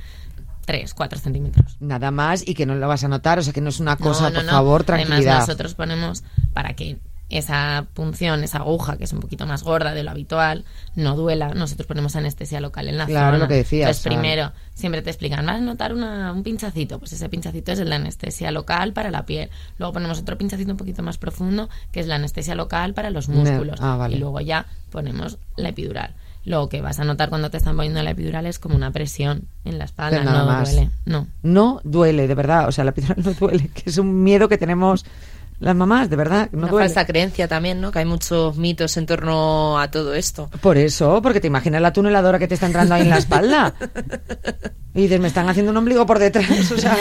[0.66, 1.76] 3, 4 centímetros.
[1.80, 3.96] Nada más y que no lo vas a notar, o sea que no es una
[3.96, 5.18] cosa, por favor, tranquilidad.
[5.18, 6.98] Además, nosotros ponemos para que
[7.30, 10.64] esa punción, esa aguja que es un poquito más gorda de lo habitual,
[10.96, 13.88] no duela, nosotros ponemos anestesia local en la claro, lo que decías.
[13.88, 17.78] Entonces, primero, siempre te explican, vas a notar una, un pinchacito, pues ese pinchacito es
[17.80, 19.48] la anestesia local para la piel.
[19.78, 23.28] Luego ponemos otro pinchacito un poquito más profundo, que es la anestesia local para los
[23.28, 23.78] músculos.
[23.80, 26.14] Ah, y luego ya ponemos la epidural.
[26.44, 29.42] Lo que vas a notar cuando te están poniendo la epidural es como una presión
[29.64, 30.90] en la espalda, no duele.
[31.04, 31.26] No.
[31.42, 32.68] No duele, de verdad.
[32.68, 35.04] O sea, la epidural no duele, que es un miedo que tenemos
[35.58, 36.48] las mamás, de verdad.
[36.52, 37.92] No Una falsa creencia también, ¿no?
[37.92, 40.48] Que hay muchos mitos en torno a todo esto.
[40.62, 43.74] Por eso, porque te imaginas la tuneladora que te está entrando ahí en la espalda.
[44.92, 46.50] Y dices, me están haciendo un ombligo por detrás.
[46.72, 46.96] O sea,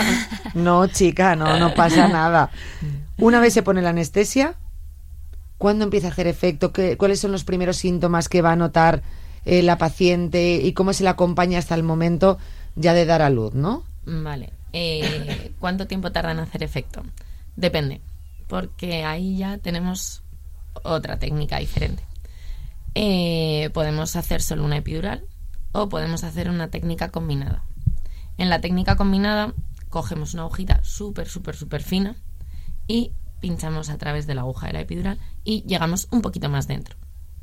[0.53, 2.51] no, chica, no, no pasa nada.
[3.17, 4.53] Una vez se pone la anestesia,
[5.57, 6.71] ¿cuándo empieza a hacer efecto?
[6.71, 9.01] ¿Qué, ¿Cuáles son los primeros síntomas que va a notar
[9.45, 12.37] eh, la paciente y cómo se la acompaña hasta el momento
[12.75, 13.83] ya de dar a luz, no?
[14.05, 14.53] Vale.
[14.73, 17.03] Eh, ¿Cuánto tiempo tarda en hacer efecto?
[17.55, 18.01] Depende
[18.49, 20.23] porque ahí ya tenemos
[20.83, 22.03] otra técnica diferente.
[22.95, 25.23] Eh, podemos hacer solo una epidural
[25.71, 27.63] o podemos hacer una técnica combinada.
[28.37, 29.53] En la técnica combinada
[29.89, 32.15] cogemos una agujita súper, súper, súper fina
[32.87, 36.67] y pinchamos a través de la aguja de la epidural y llegamos un poquito más
[36.67, 36.97] dentro.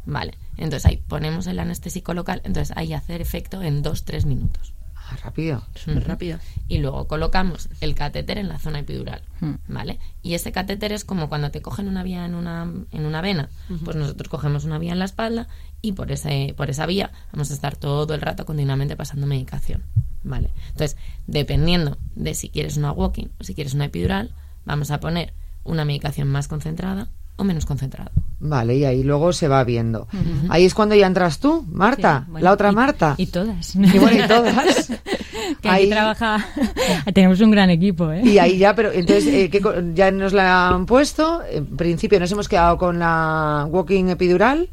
[0.07, 4.73] Vale, entonces ahí ponemos el anestésico local, entonces ahí hacer efecto en 2-3 minutos.
[5.09, 5.63] Ah, rápido.
[5.75, 6.39] Súper rápido.
[6.67, 9.23] Y luego colocamos el catéter en la zona epidural.
[9.69, 10.01] ¿vale?
[10.23, 13.49] Y ese catéter es como cuando te cogen una vía en una, en una vena,
[13.85, 15.47] pues nosotros cogemos una vía en la espalda
[15.81, 19.85] y por, ese, por esa vía vamos a estar todo el rato continuamente pasando medicación,
[20.25, 20.51] ¿vale?
[20.71, 25.35] Entonces, dependiendo de si quieres una walking o si quieres una epidural, vamos a poner
[25.63, 28.11] una medicación más concentrada o menos concentrada.
[28.39, 30.09] Vale, y ahí luego se va viendo.
[30.49, 33.15] Ahí es cuando ya entras tú, Marta, Sí, bueno, la otra y- Marta.
[33.17, 33.75] Y todas.
[33.77, 34.93] Y bueno, y todas.
[35.63, 36.45] que Ahí- aquí trabaja.
[37.15, 38.23] Tenemos un gran equipo, ¿eh?
[38.25, 41.43] Y ahí ya, pero entonces eh, ¿qué co- ya nos la han puesto.
[41.51, 44.69] En principio nos hemos quedado con la walking epidural.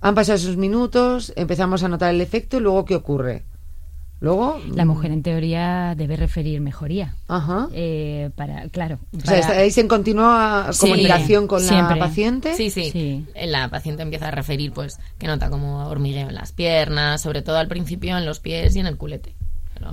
[0.00, 3.42] Han pasado esos minutos, empezamos a notar el efecto y luego ¿qué ocurre?
[4.20, 4.60] Luego...
[4.74, 7.14] La mujer, en teoría, debe referir mejoría.
[7.28, 7.68] Ajá.
[7.72, 8.98] Eh, para, claro.
[9.16, 11.96] O sea, estáis en continua Sí, comunicación con siempre.
[11.96, 12.54] la paciente.
[12.54, 13.26] Sí, sí, Sí.
[13.46, 17.58] La paciente empieza a referir, pues, que nota como hormigueo en las piernas, sobre todo
[17.58, 19.34] al principio en los pies y en el culete.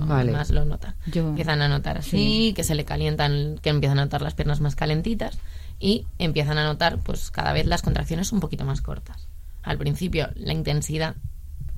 [0.00, 0.32] Vale.
[0.32, 0.96] más lo notan.
[1.06, 4.60] Yo- empiezan a notar así, que se le calientan, que empiezan a notar las piernas
[4.60, 5.38] más calentitas
[5.78, 9.28] y empiezan a notar pues cada vez las contracciones un poquito más cortas.
[9.62, 11.14] Al principio la intensidad,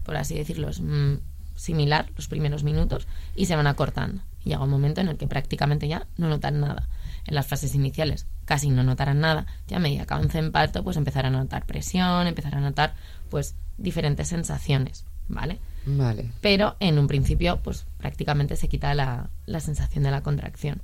[0.04, 1.16] por así decirlo, es mm,
[1.58, 4.22] similar los primeros minutos y se van acortando.
[4.44, 6.88] Y llega un momento en el que prácticamente ya no notan nada.
[7.26, 9.46] En las fases iniciales casi no notarán nada.
[9.66, 12.94] Ya a medida que avance en parto, pues empezarán a notar presión, empezarán a notar
[13.28, 15.58] pues diferentes sensaciones, ¿vale?
[15.90, 16.30] Vale.
[16.42, 20.82] pero en un principio pues prácticamente se quita la, la sensación de la contracción.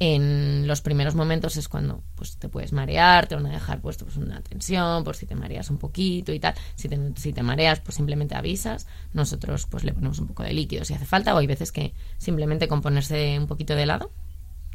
[0.00, 4.04] En los primeros momentos es cuando pues te puedes marear, te van a dejar puesto
[4.04, 6.54] pues, una tensión, por si te mareas un poquito y tal.
[6.74, 8.86] Si te, si te mareas, pues simplemente avisas.
[9.12, 11.94] Nosotros pues le ponemos un poco de líquido si hace falta o hay veces que
[12.18, 14.10] simplemente con ponerse un poquito de helado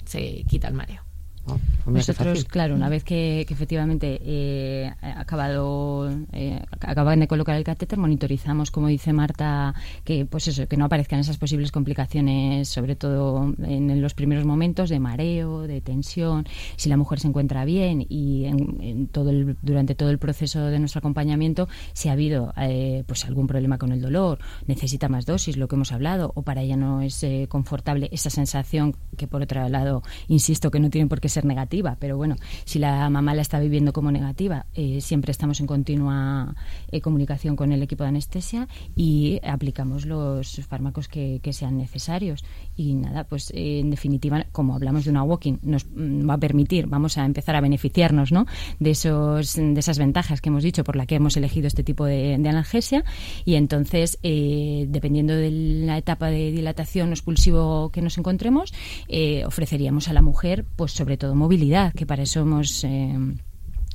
[0.05, 1.09] se quita el mareo.
[1.49, 7.63] Oh, Nosotros, claro, una vez que, que efectivamente eh, acabado, eh, acaban de colocar el
[7.63, 12.95] catéter, monitorizamos, como dice Marta, que pues eso, que no aparezcan esas posibles complicaciones, sobre
[12.95, 17.65] todo en, en los primeros momentos de mareo, de tensión, si la mujer se encuentra
[17.65, 22.13] bien y en, en todo el, durante todo el proceso de nuestro acompañamiento, si ha
[22.13, 26.31] habido eh, pues algún problema con el dolor, necesita más dosis, lo que hemos hablado,
[26.35, 30.79] o para ella no es eh, confortable esa sensación que por otro lado, insisto, que
[30.79, 34.12] no tiene por qué ser negativa, pero bueno, si la mamá la está viviendo como
[34.12, 36.56] negativa, eh, siempre estamos en continua
[36.91, 42.43] eh, comunicación con el equipo de anestesia y aplicamos los fármacos que, que sean necesarios.
[42.80, 46.38] Y nada, pues eh, en definitiva, como hablamos de una walking, nos mm, va a
[46.38, 48.46] permitir, vamos a empezar a beneficiarnos ¿no?
[48.80, 52.06] de, esos, de esas ventajas que hemos dicho por la que hemos elegido este tipo
[52.06, 53.04] de, de analgesia
[53.44, 58.74] y entonces, eh, dependiendo de la etapa de dilatación o expulsivo que nos encontremos,
[59.10, 62.86] eh, ofreceríamos a la mujer, pues sobre todo movilidad, que para eso hemos...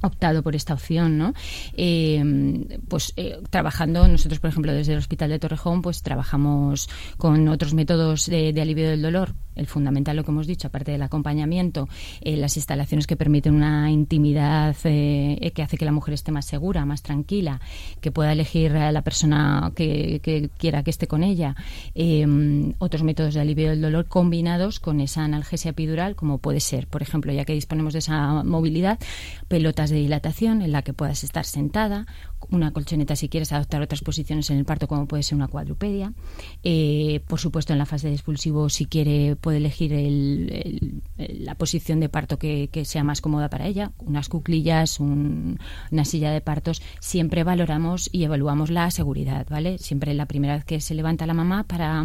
[0.07, 1.35] optado por esta opción, ¿no?
[1.77, 2.23] Eh,
[2.89, 7.75] pues eh, trabajando nosotros, por ejemplo, desde el Hospital de Torrejón, pues trabajamos con otros
[7.75, 9.35] métodos de, alivio del dolor.
[9.55, 11.89] El fundamental, lo que hemos dicho, aparte del acompañamiento,
[12.23, 16.85] eh, las instalaciones que permiten una intimidad que hace que la mujer esté más segura,
[16.85, 17.61] más tranquila,
[18.01, 21.55] que pueda elegir a la persona que, que quiera que esté con ella.
[22.79, 27.03] Otros métodos de alivio del dolor combinados con esa analgesia epidural, como puede ser, por
[27.03, 28.99] ejemplo, ya que disponemos de esa movilidad,
[29.49, 32.07] pelotas de dilatación en la que puedas estar sentada,
[32.51, 36.13] una colchoneta si quieres adoptar otras posiciones en el parto como puede ser una cuadrupedia.
[36.63, 41.55] Eh, por supuesto, en la fase de expulsivo, si quiere, puede elegir el- el- la
[41.55, 45.59] posición de parto que, que sea más cómoda para ella, unas cuclillas, un-
[45.91, 46.83] una silla de partos.
[47.01, 49.79] Siempre valoramos y evaluamos la seguridad, ¿vale?
[49.79, 52.05] Siempre la primera vez que se levanta la mamá para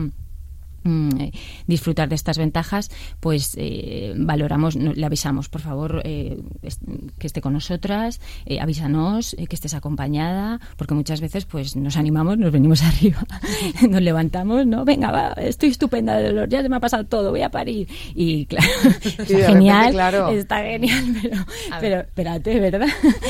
[1.67, 6.79] disfrutar de estas ventajas, pues eh, valoramos, no- le avisamos, por favor, eh, es-
[7.17, 11.97] que esté con nosotras, eh, avísanos, eh, que estés acompañada, porque muchas veces pues nos
[11.97, 13.25] animamos, nos venimos arriba,
[13.89, 14.85] nos levantamos, ¿no?
[14.85, 17.87] Venga, va, estoy estupenda de dolor, ya se me ha pasado todo, voy a parir.
[18.15, 18.67] Y claro,
[19.03, 20.29] está repente, genial, claro.
[20.29, 21.35] está genial, pero,
[21.79, 22.87] pero espérate, ¿verdad?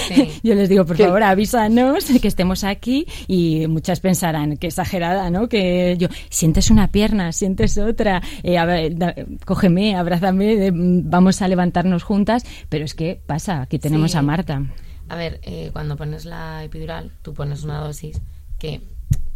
[0.07, 0.29] Sí.
[0.43, 5.29] Yo les digo, por Que- favor, avísanos que estemos aquí y muchas pensarán que exagerada,
[5.29, 5.47] ¿no?
[5.47, 7.48] Que yo, sientes una pierna, sientes
[7.87, 13.19] otra, eh, a ver, da- cógeme, abrázame, de- vamos a levantarnos juntas, pero es que
[13.25, 14.17] pasa, aquí tenemos Sí.
[14.17, 14.63] a Marta.
[15.09, 18.21] A ver, eh, cuando pones la epidural, tú pones una dosis
[18.59, 18.81] que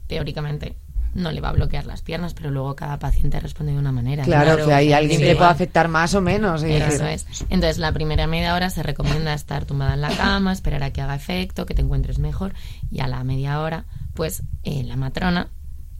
[0.07, 0.75] teóricamente
[1.15, 4.23] no le va a bloquear las piernas, pero luego cada paciente responde de una manera.
[4.23, 6.63] Claro, que hay alguien que le puede afectar más o menos.
[6.63, 7.25] y Eso decir, es.
[7.51, 11.01] Entonces, la primera media hora se recomienda estar tumbada en la cama, esperar a que
[11.01, 12.53] haga efecto, que te encuentres mejor,
[12.91, 15.49] y a la media hora, pues eh, la matrona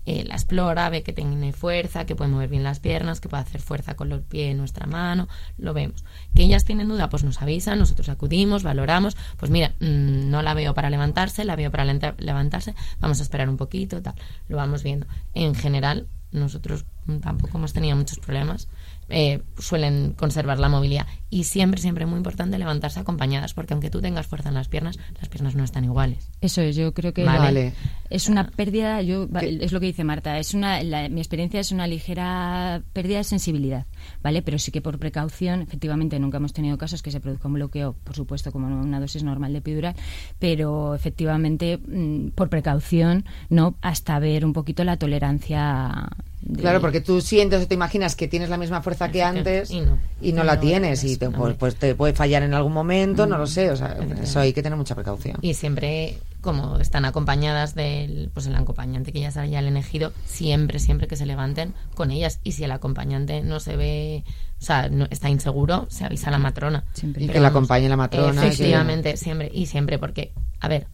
[0.06, 3.44] eh, la explora, ve que tiene fuerza, que puede mover bien las piernas, que puede
[3.44, 6.04] hacer fuerza con los pies en nuestra mano, lo vemos.
[6.36, 10.54] Que ellas tienen duda, pues nos avisan, nosotros acudimos, valoramos, pues mira, mm, no la
[10.54, 14.16] veo para levantarse, la veo para levantarse, vamos a esperar un poquito, tal,
[14.48, 15.08] lo vamos viendo.
[15.34, 16.86] En general, nosotros
[17.22, 18.68] tampoco hemos tenido muchos problemas.
[19.10, 24.02] Eh, suelen conservar la movilidad y siempre, siempre muy importante levantarse acompañadas porque aunque tú
[24.02, 26.30] tengas fuerza en las piernas, las piernas no están iguales.
[26.42, 27.40] Eso es, yo creo que Vale.
[27.40, 27.74] Vale.
[28.14, 31.60] Es una pérdida, yo Que- es lo que dice Marta, es una la- mi experiencia
[31.60, 33.86] es una ligera pérdida de sensibilidad,
[34.22, 34.42] ¿vale?
[34.42, 37.96] Pero sí que por precaución, efectivamente nunca hemos tenido casos que se produzca un bloqueo,
[38.04, 39.96] por supuesto, como una dosis normal de epidural,
[40.40, 46.08] pero efectivamente mm, por precaución, no hasta ver un poquito la tolerancia
[46.42, 49.72] de- Claro, porque tú sientes o te imaginas que tienes la misma fuerza que antes
[49.72, 49.98] Y no.
[50.22, 52.74] y no Y la no, tienes y te, pues, pues te puede fallar en algún
[52.74, 55.38] momento, no lo sé, o sea, eso hay que tener mucha precaución.
[55.42, 60.78] Y siempre, como están acompañadas del pues el acompañante que ya se haya elegido, siempre,
[60.78, 62.40] siempre que se levanten con ellas.
[62.44, 64.24] Y si el acompañante no se ve,
[64.62, 66.84] o sea, no, está inseguro, se avisa a la matrona.
[66.94, 67.24] Siempre.
[67.24, 68.42] Y Pero que la acompañe la matrona.
[68.42, 69.50] que- Efectivamente, siempre.
[69.52, 70.86] Y siempre, porque, a ver,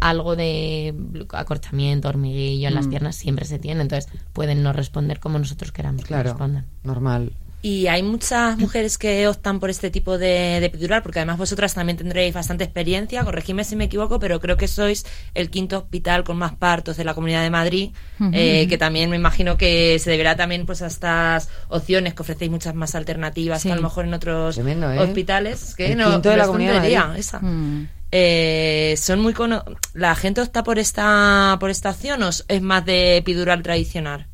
[0.00, 0.94] algo de
[1.32, 2.90] acortamiento, hormiguillo en las Mm.
[2.90, 3.82] piernas siempre se tiene.
[3.82, 6.66] Entonces pueden no responder como nosotros queramos que Claro, respondan.
[6.82, 7.32] normal.
[7.64, 11.72] Y hay muchas mujeres que optan por este tipo de, de epidural, porque además vosotras
[11.74, 16.24] también tendréis bastante experiencia, corregidme si me equivoco, pero creo que sois el quinto hospital
[16.24, 17.90] con más partos de la Comunidad de Madrid,
[18.32, 22.50] eh, que también me imagino que se deberá también pues a estas opciones que ofrecéis
[22.50, 23.68] muchas más alternativas Sí.
[23.68, 24.98] que a lo mejor en otros Tremendo, ¿eh?
[24.98, 25.76] hospitales.
[25.76, 27.20] Que El no, quinto de la Comunidad de tontería, Madrid.
[27.20, 27.38] esa.
[27.38, 27.88] Mm.
[28.10, 32.84] Eh, son muy cono- la gente opta por esta por esta opción o es más
[32.84, 34.26] de epidural tradicional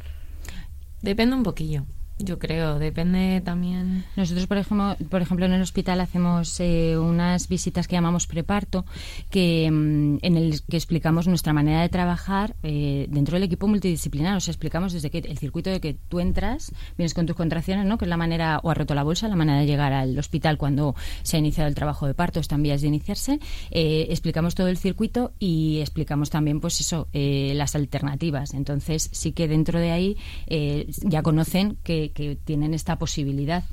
[1.03, 1.85] Depende un poquillo,
[2.19, 2.79] yo creo.
[2.79, 4.05] Depende también.
[4.17, 8.85] Nosotros, por ejemplo, por ejemplo, en el hospital hacemos eh, unas visitas que llamamos preparto,
[9.31, 14.37] que mm, en el que explicamos nuestra manera de trabajar eh, dentro del equipo multidisciplinar.
[14.37, 17.87] O sea, explicamos desde que el circuito de que tú entras, vienes con tus contracciones,
[17.87, 17.99] ¿no?
[17.99, 20.59] Que es la manera, o ha roto la bolsa, la manera de llegar al hospital
[20.59, 23.41] cuando se ha iniciado el trabajo de parto, están vías de iniciarse.
[23.71, 28.55] Eh, explicamos todo el circuito y explicamos también, pues eso, eh, las alternativas.
[28.55, 33.65] Entonces, sí que dentro de ahí eh, ya conocen que, que tienen esta posibilidad.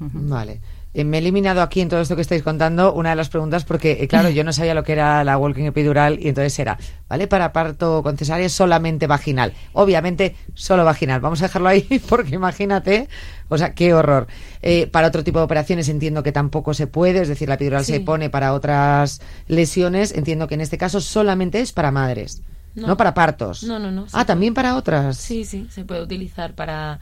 [0.00, 0.60] Vale.
[0.94, 3.64] Eh, me he eliminado aquí en todo esto que estáis contando una de las preguntas
[3.64, 6.78] porque, eh, claro, yo no sabía lo que era la walking epidural y entonces era,
[7.08, 7.26] ¿vale?
[7.26, 9.52] Para parto con cesárea es solamente vaginal.
[9.72, 11.20] Obviamente, solo vaginal.
[11.20, 13.08] Vamos a dejarlo ahí porque imagínate,
[13.48, 14.28] o sea, qué horror.
[14.62, 17.84] Eh, para otro tipo de operaciones entiendo que tampoco se puede, es decir, la epidural
[17.84, 20.12] se pone para otras lesiones.
[20.14, 22.40] Entiendo que en este caso solamente es para madres,
[22.74, 22.96] no, No.
[22.96, 23.62] para partos.
[23.64, 25.16] No, no, no, Ah, también para otras.
[25.18, 26.98] Sí, sí, se puede utilizar para,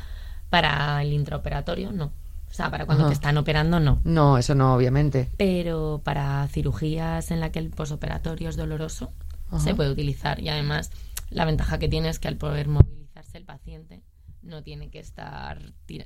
[0.50, 2.12] para el intraoperatorio, no.
[2.48, 3.10] O sea, para cuando Ajá.
[3.10, 4.00] te están operando, no.
[4.04, 5.30] No, eso no, obviamente.
[5.36, 9.12] Pero para cirugías en la que el posoperatorio es doloroso,
[9.48, 9.58] Ajá.
[9.58, 10.40] se puede utilizar.
[10.40, 10.90] Y además,
[11.28, 14.02] la ventaja que tiene es que al poder movilizarse el paciente,
[14.46, 15.60] no tiene que estar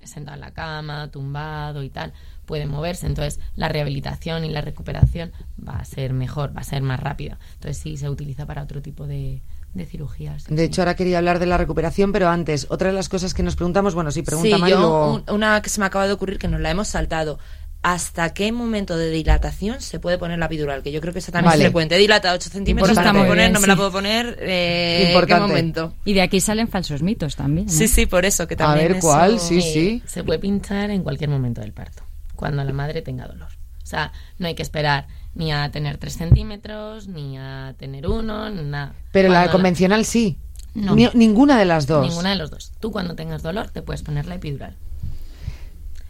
[0.05, 2.13] sentado en la cama, tumbado y tal,
[2.47, 3.07] puede moverse.
[3.07, 5.33] Entonces, la rehabilitación y la recuperación
[5.67, 7.39] va a ser mejor, va a ser más rápida.
[7.55, 9.43] Entonces, sí, se utiliza para otro tipo de,
[9.75, 10.45] de cirugías.
[10.49, 13.43] De hecho, ahora quería hablar de la recuperación, pero antes, otra de las cosas que
[13.43, 16.07] nos preguntamos, bueno, sí, pregunta sí, Mari, yo, luego- un- una que se me acaba
[16.07, 17.39] de ocurrir que nos la hemos saltado.
[17.83, 20.83] ¿Hasta qué momento de dilatación se puede poner la epidural?
[20.83, 21.63] Que yo creo que esa también Vale.
[21.65, 21.95] es frecuente.
[21.95, 23.19] He dilatado 8 centímetros, Importante.
[23.19, 23.53] ¿la puedo poner?
[23.53, 23.77] ¿No me la sí.
[23.79, 24.37] puedo poner?
[24.41, 25.45] Eh, Importante.
[25.47, 25.95] ¿Qué momento?
[26.05, 27.69] Y de aquí salen falsos mitos también.
[27.69, 27.73] ¿no?
[27.73, 29.41] Sí, sí, por eso que A también ver, eso- ¿cuál?
[29.41, 30.03] Sí, sí.
[30.07, 32.03] Se puede pinchar en cualquier momento del parto,
[32.37, 33.49] cuando la madre tenga dolor.
[33.83, 38.51] O sea, no hay que esperar ni a tener 3 centímetros, ni a tener uno,
[38.51, 38.95] ni nada.
[39.13, 40.39] Pero la convencional sí.
[40.75, 40.95] No.
[40.95, 42.07] Ni- ninguna de las dos.
[42.07, 42.73] Ninguna de los dos.
[42.81, 44.77] Tú cuando tengas dolor te puedes poner la epidural.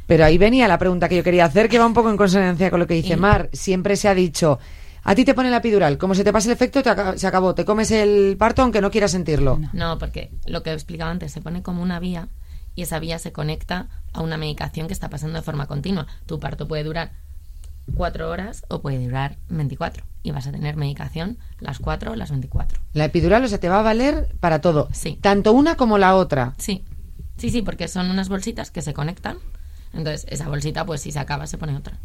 [0.07, 2.71] Pero ahí venía la pregunta que yo quería hacer, que va un poco en consonancia
[2.71, 3.49] con lo que dice Y- Mar.
[3.53, 4.59] Siempre se ha dicho,
[5.05, 7.27] a ti te pone la epidural, como se te pase el efecto, te aca- se
[7.27, 9.61] acabó, te comes el parto aunque no quieras sentirlo.
[9.73, 12.29] No, porque lo que explicaba antes, se pone como una vía
[12.75, 16.07] y esa vía se conecta a una medicación que está pasando de forma continua.
[16.27, 17.13] Tu parto puede durar
[17.95, 22.31] cuatro horas o puede durar 24 y vas a tener medicación las cuatro o las
[22.31, 22.79] 24.
[22.93, 24.89] La epidural, o sea, te va a valer para todo.
[24.93, 25.19] Sí.
[25.21, 26.55] Tanto una como la otra.
[26.59, 26.85] Sí,
[27.37, 29.39] sí, sí, porque son unas bolsitas que se conectan.
[29.93, 31.99] Entonces, esa bolsita, pues si se acaba, se pone otra.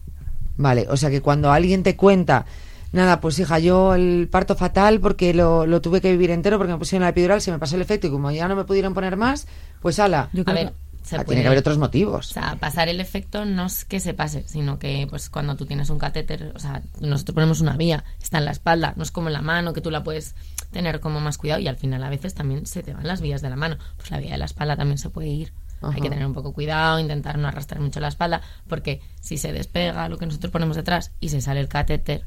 [0.58, 2.46] Vale, o sea que cuando alguien te cuenta,
[2.94, 6.72] nada, pues hija, yo el parto fatal porque lo, lo tuve que vivir entero porque
[6.74, 8.94] me pusieron la epidural, se me pasó el efecto y como ya no me pudieron
[8.94, 9.48] poner más,
[9.82, 10.30] pues ala.
[10.32, 10.74] Yo A ver, que-
[11.06, 11.28] se Ah, puede...
[11.28, 12.32] Tiene que haber otros motivos.
[12.32, 15.66] O sea, pasar el efecto no es que se pase, sino que pues cuando tú
[15.66, 19.12] tienes un catéter, o sea, nosotros ponemos una vía, está en la espalda, no es
[19.12, 20.36] como en la mano que tú la puedes
[20.72, 23.42] tener como más cuidado y al final a veces también se te van las vías
[23.42, 23.78] de la mano.
[23.98, 25.54] Pues la vía de la espalda también se puede ir.
[25.82, 25.94] Ajá.
[25.96, 29.52] Hay que tener un poco cuidado, intentar no arrastrar mucho la espalda, porque si se
[29.54, 32.26] despega lo que nosotros ponemos detrás y se sale el catéter,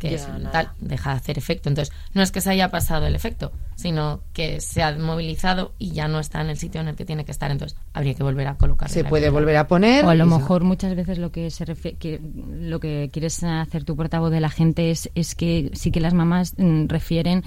[0.00, 1.68] que Ya, es tal, deja de hacer efecto.
[1.68, 5.90] Entonces, no es que se haya pasado el efecto, sino que se ha movilizado y
[5.92, 7.50] ya no está en el sitio en el que tiene que estar.
[7.50, 10.04] Entonces, habría que volver a colocarle Se puede volver a poner.
[10.06, 11.66] O a lo mejor muchas veces lo que se
[11.98, 12.18] que
[12.50, 16.14] lo que quieres hacer tu portavoz de la gente es, es que sí que las
[16.14, 17.44] mamás mm, refieren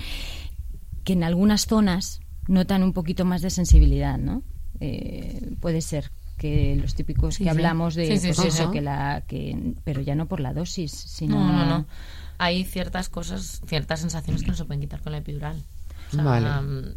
[1.04, 4.44] que en algunas zonas notan un poquito más de sensibilidad, ¿no?
[4.80, 7.50] Eh, puede ser que los típicos Sí, que sí.
[7.50, 8.72] hablamos de Sí, sí, pues sí, eso sí.
[8.72, 11.86] que la que pero ya no por la dosis, sino No, no, no.
[12.44, 15.64] Hay ciertas cosas, ciertas sensaciones que no se pueden quitar con la epidural.
[16.12, 16.48] O sea, Vale.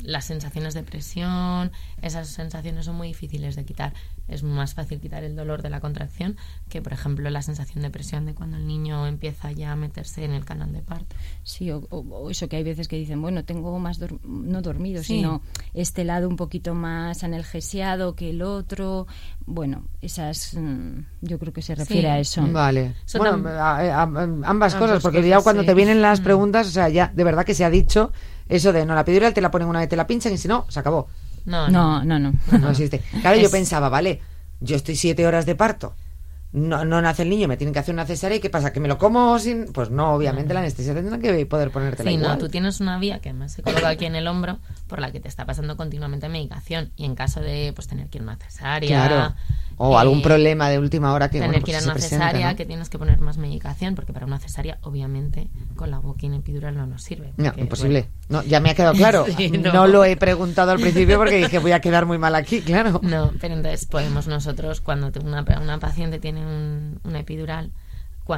[0.03, 1.71] las sensaciones de presión,
[2.03, 3.95] esas sensaciones son muy difíciles de quitar.
[4.29, 6.37] Es más fácil quitar el dolor de la contracción
[6.69, 10.25] que, por ejemplo, la sensación de presión de cuando el niño empieza ya a meterse
[10.25, 11.15] en el canal de parto.
[11.45, 15.03] Sí, o, o- eso que hay veces que dicen, bueno, tengo más, dor- no dormido,
[15.03, 15.17] Sí.
[15.17, 15.43] sino
[15.75, 19.07] este lado un poquito más analgesiado que el otro.
[19.47, 22.07] Bueno, esas, mm, yo creo que se refiere Sí.
[22.07, 22.47] a eso.
[22.51, 22.95] Vale.
[23.05, 25.67] Son bueno, am- a- a- a- ambas cosas, porque cosas, ya cuando sí.
[25.69, 26.03] te vienen Mm.
[26.03, 28.13] las preguntas, o sea, ya de verdad que se ha dicho
[28.49, 30.49] eso de no, la epidural te la ponen una vez, te la pinchan y si
[30.49, 31.09] no, se acabó.
[31.47, 32.33] No, No, no, no.
[32.61, 33.03] No existe.
[33.23, 34.21] Claro, yo pensaba, vale,
[34.61, 35.95] yo estoy siete horas de parto.
[36.57, 38.73] No, no nace el niño, me tienen que hacer una cesárea y ¿qué pasa?
[38.73, 39.67] ¿Que me lo como sin...?
[39.75, 42.39] Pues no, obviamente la anestesia tendrá que poder ponértela Sí, no, igual.
[42.39, 45.21] tú tienes una vía que además se coloca aquí en el hombro por la que
[45.21, 48.37] te está pasando continuamente medicación y en caso de pues tener que ir a una
[48.37, 49.35] cesárea Claro.
[49.79, 51.95] O eh, algún problema de última hora que, tener bueno, que ir pues a una
[51.95, 52.57] presenta, cesárea ¿no?
[52.57, 56.75] que tienes que poner más medicación porque para una cesárea obviamente con la boquina epidural
[56.75, 58.09] no nos sirve No, imposible.
[58.31, 59.27] No, ya me ha quedado claro.
[59.37, 59.75] Sí, no.
[59.75, 59.87] no.
[59.87, 63.01] lo he preguntado al principio porque dije voy a quedar muy mal aquí, claro.
[63.03, 67.73] no pero entonces podemos nosotros cuando una, una paciente tiene un, una epidural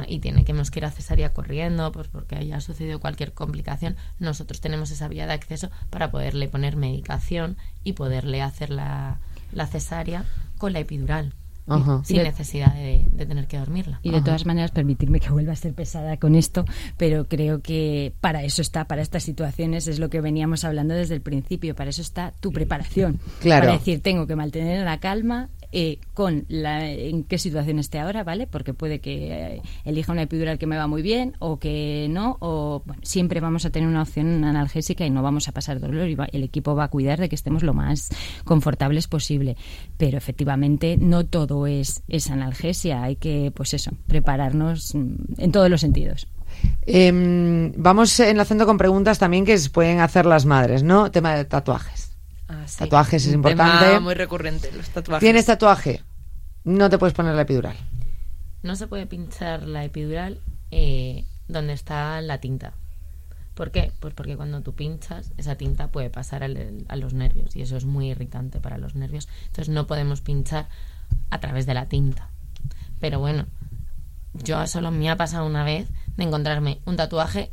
[0.07, 4.91] y tiene que nos quiera cesárea corriendo pues porque haya sucedido cualquier complicación nosotros tenemos
[4.91, 9.17] esa vía de acceso para poderle poner medicación y poderle hacer la,
[9.51, 10.25] la cesárea
[10.57, 11.33] con la epidural
[11.67, 12.01] Ajá.
[12.03, 15.55] sin necesidad de, de tener que dormirla Y de todas maneras, permitirme que vuelva a
[15.55, 16.65] ser pesada con esto,
[16.97, 21.13] pero creo que para eso está, para estas situaciones, es lo que veníamos hablando desde
[21.13, 23.19] el principio, para eso está tu preparación.
[23.39, 23.67] Claro.
[23.67, 28.23] Para decir, tengo que mantener la calma eh, con la, en qué situación esté ahora,
[28.23, 28.47] ¿vale?
[28.47, 32.37] Porque puede que eh, elija una epidural que me va muy bien o que no,
[32.39, 36.15] o siempre vamos a tener una opción analgésica y no vamos a pasar dolor y
[36.15, 38.09] va- el equipo va a cuidar de que estemos lo más
[38.45, 39.57] confortables posible.
[39.97, 45.69] Pero efectivamente no todo es, es analgesia, hay que, pues eso, prepararnos mm, en todos
[45.69, 46.27] los sentidos.
[46.85, 51.11] Em, vamos enlazando con preguntas también que pueden hacer las madres, ¿no?
[51.11, 52.08] Tema de tatuajes.
[52.49, 52.79] Ah, sí.
[52.79, 53.85] Tatuajes es importante.
[53.85, 55.21] tema muy recurrente, los tatuajes.
[55.25, 56.03] ¿Tienes tatuaje?
[56.63, 57.77] No te puedes poner la epidural.
[58.63, 60.41] No se puede pinchar la epidural
[60.71, 62.73] eh, donde está la tinta.
[63.53, 63.91] ¿Por qué?
[63.99, 67.77] Pues porque cuando tú pinchas, esa tinta puede pasar al- a los nervios y eso
[67.77, 69.27] es muy irritante para los nervios.
[69.47, 70.67] Entonces no podemos pinchar
[71.29, 72.29] a través de la tinta.
[72.99, 73.45] Pero bueno,
[74.33, 75.87] yo solo me ha pasado una vez
[76.17, 77.51] de encontrarme un tatuaje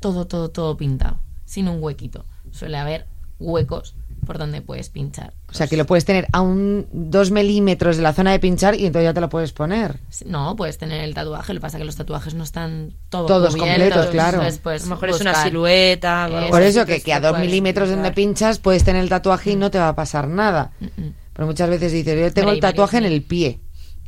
[0.00, 2.24] todo, todo, todo pintado, sin un huequito.
[2.50, 3.06] Suele haber
[3.38, 3.94] huecos
[4.24, 5.32] por donde puedes pinchar.
[5.50, 8.74] O sea, que lo puedes tener a un dos milímetros de la zona de pinchar
[8.74, 9.98] y entonces ya te lo puedes poner.
[10.24, 13.26] No, puedes tener el tatuaje, lo que pasa es que los tatuajes no están todo
[13.26, 14.38] Todos cubiertos, completos, claro.
[14.38, 16.24] entonces, pues, A lo mejor es una silueta.
[16.24, 18.14] algo Por eso que, a te dos puedes milímetros donde pintar.
[18.14, 20.72] pinchas puedes tener el tatuaje y no te va a pasar nada.
[20.80, 21.14] Mm, mm.
[21.32, 23.60] Pero muchas veces dices, yo tengo Pero el tatuaje en el pie.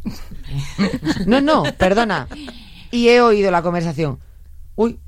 [1.26, 2.28] No, no, perdona.
[2.90, 4.20] Y he oído la conversación.
[4.76, 4.98] Uy,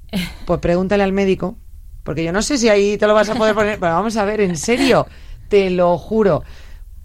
[0.44, 1.58] pues pregúntale al médico,
[2.06, 3.78] porque yo no sé si ahí te lo vas a poder poner.
[3.78, 5.06] Pero vamos a ver, en serio,
[5.48, 6.42] te lo juro.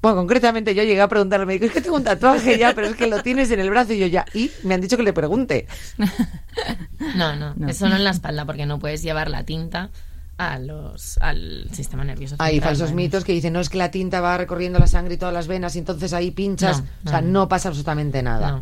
[0.02, 2.88] Bueno, concretamente yo llegué a preguntarle al médico, es que tengo un tatuaje ya, pero
[2.88, 4.26] es que lo tienes en el brazo y yo ya.
[4.34, 5.68] Y me han dicho que le pregunte.
[7.16, 7.68] No, no, No.
[7.68, 9.89] es solo en la espalda porque no puedes llevar la tinta
[10.38, 12.36] a los, al sistema nervioso.
[12.39, 12.95] Hay falsos ¿no?
[12.95, 15.47] mitos que dicen, no, es que la tinta va recorriendo la sangre y todas las
[15.47, 16.82] venas y entonces ahí pinchas.
[16.82, 17.47] No, o sea, no.
[17.47, 18.62] pasa absolutamente nada.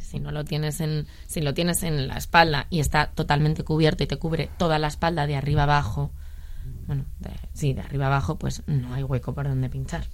[0.00, 4.02] Si no lo tienes en, si lo tienes en la espalda y está totalmente cubierto
[4.04, 6.10] y te cubre toda la espalda de arriba abajo,
[6.86, 10.04] bueno, de- sí, de arriba abajo, pues no hay hueco por donde pinchar.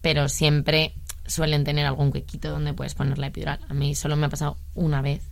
[0.00, 0.94] Pero siempre
[1.26, 3.60] suelen tener algún huequito donde puedes poner la epidural.
[3.68, 5.22] A mí solo me ha pasado una vez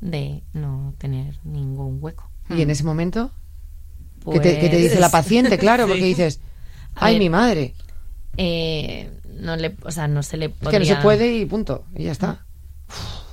[0.00, 2.30] de no tener ningún hueco.
[2.48, 3.30] Y en ese momento,
[4.32, 5.58] ¿qué, te, qué te dice Pues- la paciente?
[5.58, 6.40] Claro, porque dices,
[6.94, 7.74] ay, ver, mi madre.
[8.36, 9.10] Eh,
[9.40, 11.84] no le, o sea, no se le Es que no se puede y punto.
[11.96, 12.44] Y ya está.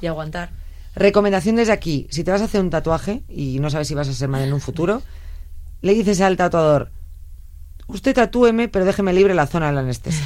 [0.02, 0.52] Y aguantar.
[0.96, 2.08] Recomendación desde aquí.
[2.10, 4.48] Si te vas a hacer un tatuaje y no sabes si vas a ser madre
[4.48, 5.02] en un futuro,
[5.82, 6.92] le dices al tatuador,
[7.88, 10.26] usted tatúeme, pero déjeme libre la zona de la anestesia.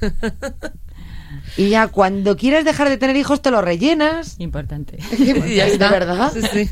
[1.56, 4.36] y ya cuando quieras dejar de tener hijos te lo rellenas.
[4.38, 4.98] Importante.
[5.18, 5.90] ¿De ya está.
[5.90, 6.32] verdad?
[6.32, 6.70] Sí, sí.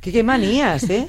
[0.00, 1.08] ¿Qué, qué manías, ¿eh?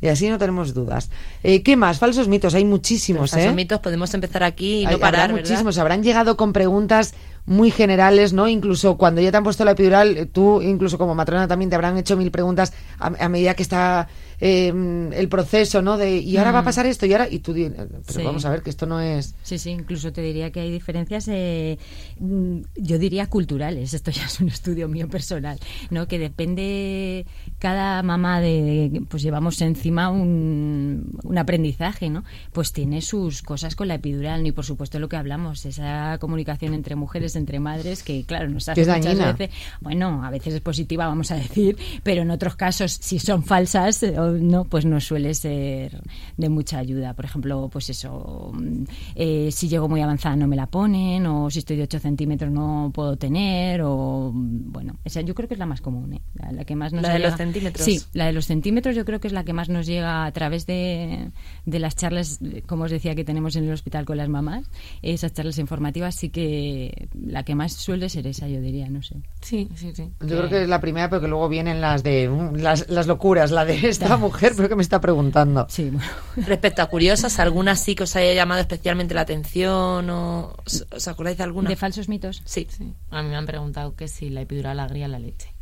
[0.00, 1.10] Y así no tenemos dudas.
[1.42, 1.98] Eh, ¿Qué más?
[1.98, 2.54] Falsos mitos.
[2.54, 3.54] Hay muchísimos, Falsos ¿eh?
[3.54, 5.48] mitos, podemos empezar aquí y Hay- no parar, habrá ¿verdad?
[5.50, 5.78] muchísimos.
[5.78, 7.14] Habrán llegado con preguntas
[7.46, 8.48] muy generales, ¿no?
[8.48, 11.96] Incluso cuando ya te han puesto la epidural, tú, incluso como matrona, también te habrán
[11.96, 14.08] hecho mil preguntas a, a medida que está
[14.40, 14.68] eh,
[15.14, 15.96] el proceso, ¿no?
[15.96, 17.28] De, y ahora va a pasar esto, y ahora.
[17.30, 18.22] Y tú, eh, pero Sí.
[18.22, 19.34] vamos a ver que esto no es.
[19.42, 21.78] Sí, sí, incluso te diría que hay diferencias, eh,
[22.18, 25.58] mm, yo diría culturales, esto ya es un estudio mío personal,
[25.90, 26.06] ¿no?
[26.08, 27.26] Que depende,
[27.58, 32.24] cada mamá de, pues llevamos encima un, un aprendizaje, ¿no?
[32.52, 34.48] Pues tiene sus cosas con la epidural, ¿no?
[34.48, 38.68] y por supuesto lo que hablamos, esa comunicación entre mujeres, entre madres, que claro, nos
[38.68, 39.32] hace muchas dañina.
[39.32, 43.42] veces, bueno, a veces es positiva, vamos a decir, pero en otros casos, si son
[43.42, 46.00] falsas eh, o no, pues no suele ser
[46.36, 47.14] de mucha ayuda.
[47.14, 51.50] Por ejemplo, pues eso, mm, eh, si llego muy avanzada no me la ponen, o
[51.50, 55.54] si estoy de 8 centímetros no puedo tener, o mm, bueno, esa yo creo que
[55.54, 56.20] es la más común, ¿eh?
[56.34, 57.36] la, la que más nos La de los llega.
[57.36, 57.84] centímetros.
[57.84, 60.32] Sí, la de los centímetros yo creo que es la que más nos llega a
[60.32, 61.30] través de,
[61.64, 64.66] de las charlas, como os decía, que tenemos en el hospital con las mamás.
[65.02, 69.16] Esas charlas informativas sí que la que más suele ser esa, yo diría, no sé.
[69.40, 70.10] Sí, sí, sí.
[70.20, 73.50] Yo creo que es la primera, porque luego vienen las de mm, las, las locuras,
[73.50, 75.66] la de esta mujer, pero que me está preguntando.
[75.68, 76.08] Sí, bueno.
[76.46, 80.08] Respecto a curiosas, ¿alguna sí que os haya llamado especialmente la atención?
[80.10, 80.54] o
[80.90, 81.68] ¿Os, acordáis de alguna?
[81.68, 82.42] ¿De falsos mitos?
[82.44, 82.66] Sí.
[82.70, 82.92] Sí.
[83.10, 85.52] A mí me han preguntado que si la epidural agria la leche.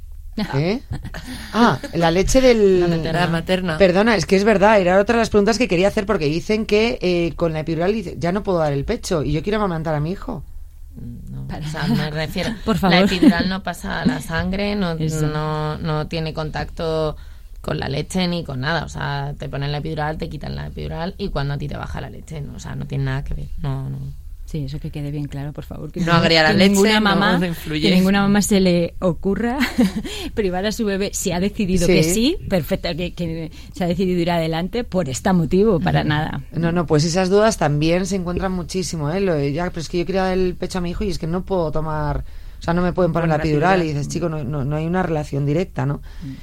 [0.55, 0.80] ¿Eh?
[1.52, 2.80] Ah, la leche del...
[2.80, 3.26] La materna.
[3.28, 3.78] materna.
[3.78, 6.66] Perdona, es que es verdad, era otra de las preguntas que quería hacer porque dicen
[6.66, 9.94] que eh, con la epidural ya no puedo dar el pecho y yo quiero amamantar
[9.94, 10.42] a mi hijo.
[11.30, 12.50] No, Para- o sea, me refiero.
[12.64, 12.96] Por favor.
[12.96, 17.16] La epidural no pasa a la sangre, no, no, no tiene contacto
[17.64, 18.84] con la leche ni con nada.
[18.84, 21.76] O sea, te ponen la epidural, te quitan la epidural y cuando a ti te
[21.76, 23.46] baja la leche, no, o sea, no tiene nada que ver.
[23.62, 23.98] No, no.
[24.46, 25.90] Sí, eso que quede bien claro, por favor.
[25.90, 27.88] Que No agria la que leche, ninguna no mamá, influye.
[27.88, 29.58] que ninguna mamá se le ocurra
[30.34, 31.10] privar a su bebé.
[31.14, 31.92] Si ha decidido Sí.
[31.94, 36.42] que sí, perfecta, que, que se ha decidido ir adelante por este motivo, para nada.
[36.52, 39.20] No, no, pues esas dudas también se encuentran muchísimo, ¿eh?
[39.20, 41.08] Lo de, ya, pero es que yo quería dar el pecho a mi hijo y
[41.10, 42.24] es que no puedo tomar,
[42.64, 44.86] o sea, no me pueden poner la epidural y dices, chico, no, no, no hay
[44.86, 46.00] una relación directa, ¿no?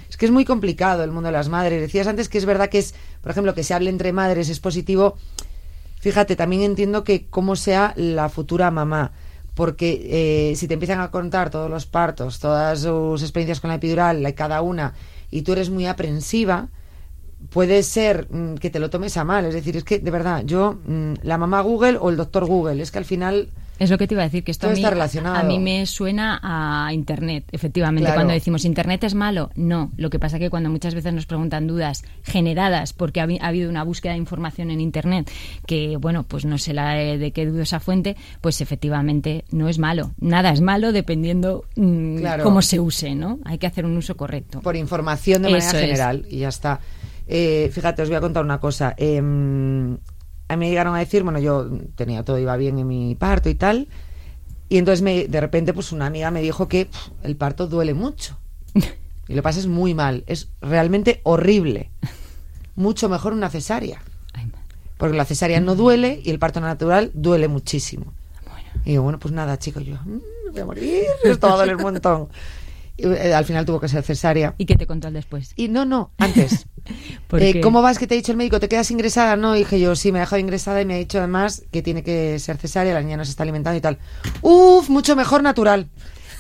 [0.08, 1.82] Es que es muy complicado el mundo de las madres.
[1.82, 4.60] Decías antes que es verdad que es, por ejemplo, que se hable entre madres es
[4.60, 5.18] positivo.
[6.00, 9.14] Fíjate, también entiendo que cómo sea la futura mamá,
[9.56, 13.76] porque eh, si te empiezan a contar todos los partos, todas sus experiencias con la
[13.76, 14.94] epidural, la- cada una,
[15.32, 16.70] y tú eres muy aprensiva,
[17.50, 19.46] puede ser mm, que te lo tomes a mal.
[19.46, 22.82] Es decir, es que de verdad, yo, mm, la mamá Google o el doctor Google,
[22.82, 23.50] es que al final
[23.82, 25.36] Es lo que te iba a decir, que esto Todo a mí, está relacionado.
[25.38, 28.04] a mí me suena a Internet, efectivamente.
[28.06, 28.18] Claro.
[28.20, 29.92] Cuando decimos Internet es malo, no.
[29.98, 33.48] Lo que pasa que cuando muchas veces nos preguntan dudas generadas porque ha, habi- ha
[33.48, 35.32] habido una búsqueda de información en Internet
[35.66, 39.80] que, bueno, pues no sé la, eh, de qué dudosa fuente, pues efectivamente no es
[39.80, 40.12] malo.
[40.20, 42.44] Nada es malo dependiendo mm, Claro.
[42.44, 43.40] cómo se use, ¿no?
[43.46, 44.62] Hay que hacer un uso correcto.
[44.62, 45.84] por información de manera Eso es.
[45.84, 46.80] general y ya está.
[47.28, 48.94] Eh, fíjate, os voy a contar una cosa.
[48.98, 49.22] Eh,
[50.52, 53.50] a mí me llegaron a decir, bueno, yo tenía todo, iba bien en mi parto
[53.50, 53.88] y tal,
[54.70, 56.88] y entonces me, de repente pues una amiga me dijo que
[57.24, 58.38] el parto duele mucho.
[59.28, 61.90] Y lo pasas muy mal, es realmente horrible,
[62.76, 64.02] mucho mejor una cesárea,
[64.98, 68.12] porque la cesárea no duele y el parto natural duele muchísimo.
[68.84, 70.20] Y digo, bueno, pues nada, chicos, yo "Mm,
[70.52, 72.28] voy a morir, esto va a doler un montón.
[72.98, 74.56] Eh, al final tuvo que ser cesárea.
[74.58, 75.54] ¿Y qué te contó el después?
[75.56, 76.68] Y no, no, antes.
[77.28, 77.62] ¿Por Eh?
[77.62, 78.60] ¿Cómo vas que te ha dicho el médico?
[78.60, 79.36] ¿Te quedas ingresada?
[79.36, 82.04] No, dije yo, sí, me ha dejado ingresada y me ha dicho además que tiene
[82.04, 83.98] que ser cesárea, la niña no se está alimentando y tal.
[84.42, 85.90] Uf, mucho mejor natural.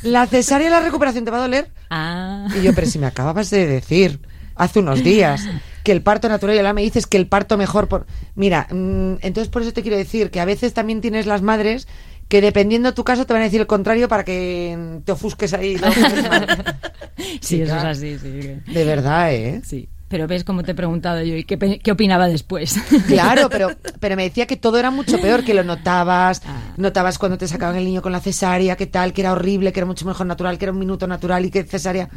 [0.04, 1.72] La cesárea la recuperación te va a doler.
[1.90, 4.20] Ah, Y yo, pero si me acababas de decir
[4.56, 5.48] hace unos días
[5.84, 8.06] que el parto natural y ahora me dices que el parto mejor por...
[8.36, 11.88] Mira, mm, entonces por eso te quiero decir que a veces también tienes las madres
[12.32, 15.54] que dependiendo de tu caso te van a decir el contrario para que te ofusques
[15.54, 15.76] ahí.
[15.76, 15.92] ¿no?
[17.42, 18.72] sí, eso es así, sí.
[18.72, 19.62] De verdad, ¿eh?
[19.66, 19.90] Sí.
[20.08, 22.80] Pero ves cómo te he preguntado yo y qué, qué opinaba después.
[23.08, 26.74] Claro, pero, pero me decía que todo era mucho peor, que lo notabas, Ah.
[26.78, 29.82] notabas cuando te sacaban el niño con la cesárea, que tal, que era horrible, que
[29.82, 32.08] era mucho mejor natural, que era un minuto natural y que cesárea.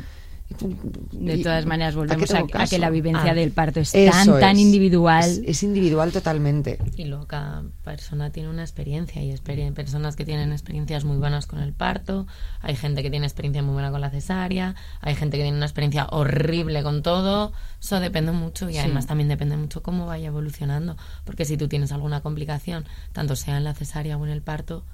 [1.12, 4.62] De todas maneras, volvemos a, que la vivencia Ah, del parto es tan, tan es.
[4.62, 5.24] individual.
[5.24, 6.78] Es, es individual totalmente.
[6.96, 9.20] Y luego cada persona tiene una experiencia.
[9.20, 9.34] Hay
[9.72, 12.26] personas que tienen experiencias muy buenas con el parto,
[12.60, 15.66] hay gente que tiene experiencia muy buena con la cesárea, hay gente que tiene una
[15.66, 17.52] experiencia horrible con todo.
[17.80, 20.96] Eso depende mucho y además también depende mucho cómo vaya evolucionando.
[21.24, 24.84] Porque si tú tienes alguna complicación, tanto sea en la cesárea o en el parto,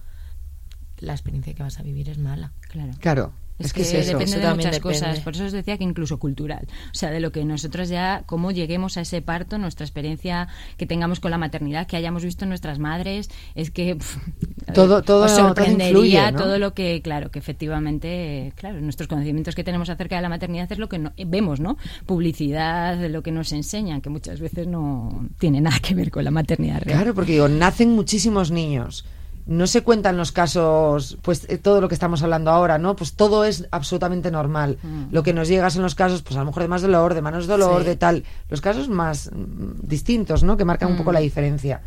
[0.99, 2.53] la experiencia que vas a vivir es mala.
[2.69, 2.93] Claro.
[3.01, 4.19] Claro, Es, es, que, que es eso.
[4.19, 4.81] depende Eso de muchas depende.
[4.99, 5.21] cosas.
[5.21, 6.67] Por eso os decía que incluso cultural.
[6.87, 10.87] O sea, de lo que nosotros ya, cómo lleguemos a ese parto, nuestra experiencia que
[10.87, 13.97] tengamos con la maternidad, que hayamos visto en nuestras madres, es que
[14.75, 16.39] Todo- todo- os todo sorprendería influye, ¿no?
[16.39, 20.71] todo lo que, claro, que efectivamente, claro, nuestros conocimientos que tenemos acerca de la maternidad
[20.71, 21.77] es lo que no- vemos, ¿no?
[22.07, 26.25] Publicidad, de lo que nos enseñan, que muchas veces no tiene nada que ver con
[26.25, 26.97] la maternidad real.
[26.99, 29.05] Claro, porque digo, nacen muchísimos niños.
[29.47, 32.95] No se cuentan los casos, pues eh, todo lo que estamos hablando ahora, ¿no?
[32.95, 34.79] Pues todo es absolutamente normal.
[34.83, 35.05] Mm.
[35.11, 37.23] Lo que nos llega son los casos, pues a lo mejor de más dolor, de
[37.23, 37.89] menos dolor, Sí.
[37.89, 38.25] de tal.
[38.49, 40.57] Los casos más mm, distintos, ¿no?
[40.57, 41.15] Que marcan un poco Mm.
[41.15, 41.81] la diferencia.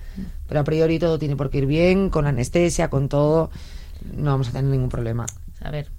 [0.47, 3.49] Pero a priori todo tiene por qué ir bien, con anestesia, con todo.
[4.15, 5.25] No vamos a tener ningún problema.
[5.61, 5.89] A ver,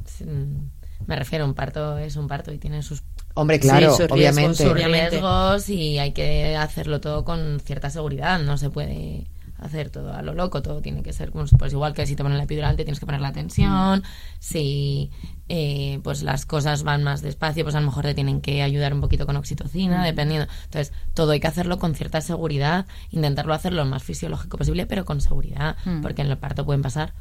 [1.06, 3.02] me refiero, un parto es un parto y tiene sus
[3.34, 4.64] Hombre, claro, sus riesgos, obviamente.
[4.64, 8.38] sus riesgos y hay que hacerlo todo con cierta seguridad.
[8.40, 9.26] No se puede
[9.58, 12.22] hacer todo a lo loco, todo tiene que ser como pues igual que si te
[12.22, 14.02] ponen la epidural te tienes que poner la tensión,
[14.40, 15.10] si
[15.48, 18.92] eh, pues las cosas van más despacio, pues a lo mejor te tienen que ayudar
[18.94, 20.46] un poquito con oxitocina, dependiendo.
[20.64, 25.04] Entonces, todo hay que hacerlo con cierta seguridad, intentarlo hacer lo más fisiológico posible, pero
[25.04, 26.02] con seguridad, Mm.
[26.02, 27.14] porque en el parto pueden pasar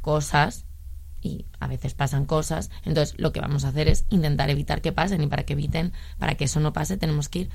[0.00, 0.64] cosas
[1.20, 2.70] y a veces pasan cosas.
[2.84, 5.92] Entonces, lo que vamos a hacer es intentar evitar que pasen y para que eviten,
[6.18, 7.50] para que eso no pase, tenemos que ir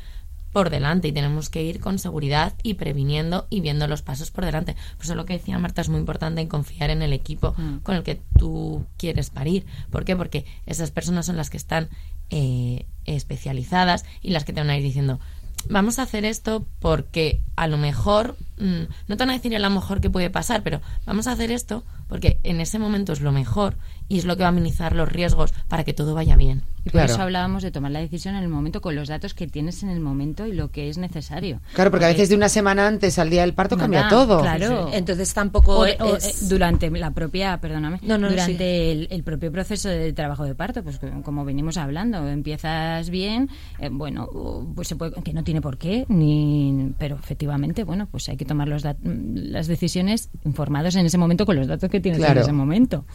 [0.54, 4.46] por delante y tenemos que ir con seguridad y previniendo y viendo los pasos por
[4.46, 4.76] delante.
[4.96, 7.80] Por eso lo que decía Marta es muy importante en confiar en el equipo Mm.
[7.80, 9.66] con el que tú quieres parir.
[9.92, 10.16] ¿Por qué?
[10.16, 11.90] Porque esas personas son las que están
[12.30, 15.20] eh, especializadas y las que te van a ir diciendo
[15.70, 19.60] vamos a hacer esto porque a lo mejor mm, no te van a decir a
[19.60, 21.84] lo mejor que puede pasar, pero vamos a hacer esto
[22.14, 23.76] porque en ese momento es lo mejor
[24.08, 26.62] y es lo que va a minimizar los riesgos para que todo vaya bien.
[26.86, 27.14] Y por Claro.
[27.14, 29.90] eso hablábamos de tomar la decisión en el momento con los datos que tienes en
[29.90, 31.60] el momento y lo que es necesario.
[31.74, 34.42] Claro, porque a veces de una semana antes al día del parto cambia todo.
[34.42, 34.92] Claro.
[34.94, 36.00] Entonces tampoco O- es...
[36.00, 40.44] o, eh, durante la propia, perdóname, No, no, durante el, el propio proceso de trabajo
[40.44, 43.50] de parto, pues como venimos hablando, empiezas bien,
[43.80, 44.30] eh, bueno,
[44.76, 48.46] pues se puede, que no tiene por qué, ni, pero efectivamente, bueno, pues hay que
[48.46, 52.34] tomar los dat- las decisiones informados en ese momento con los datos que tienes Claro.
[52.42, 53.06] en ese momento.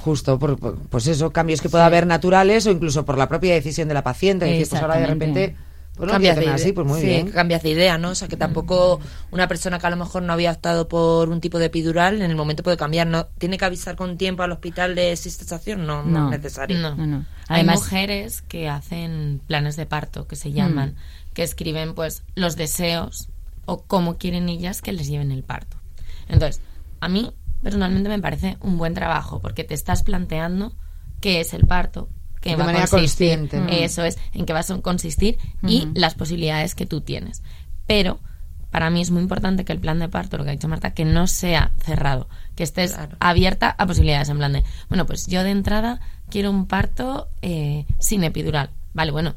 [0.00, 3.52] Justo, por, por- pues eso, cambios que pueda haber naturales o incluso por la propia
[3.52, 4.46] decisión de la paciente.
[4.46, 5.56] Es decir, pues ahora de repente,
[5.96, 7.30] pues no cambias de así, pues muy Sí, bien.
[7.30, 8.10] cambias de idea, ¿no?
[8.10, 11.40] O sea, que tampoco una persona que a lo mejor no había optado por un
[11.40, 13.06] tipo de epidural, en el momento puede cambiar.
[13.06, 13.26] ¿No?
[13.38, 15.86] ¿Tiene que avisar con tiempo al hospital de gestación?
[15.86, 16.32] No, no, No.
[16.32, 16.78] es necesario.
[16.78, 16.94] No.
[16.94, 17.24] No, no.
[17.48, 20.96] Hay mujeres que hacen planes de parto, que se llaman,
[21.34, 23.28] que escriben pues los deseos
[23.64, 25.76] o cómo quieren ellas que les lleven el parto.
[26.28, 26.60] Entonces,
[27.00, 27.32] a mí
[27.66, 30.72] personalmente me parece un buen trabajo porque te estás planteando
[31.20, 32.08] qué es el parto,
[32.40, 33.68] qué De va a manera consistir, consciente, ¿no?
[33.84, 35.36] eso es, en qué va a consistir
[35.66, 37.42] y las posibilidades que tú tienes.
[37.88, 38.20] Pero
[38.70, 40.94] para mí es muy importante que el plan de parto, lo que ha dicho Marta,
[40.94, 43.16] que no sea cerrado, que estés Claro.
[43.18, 45.98] abierta a posibilidades, en plan de, bueno, pues yo de entrada
[46.30, 48.70] quiero un parto eh, sin epidural.
[48.94, 49.34] Vale, bueno,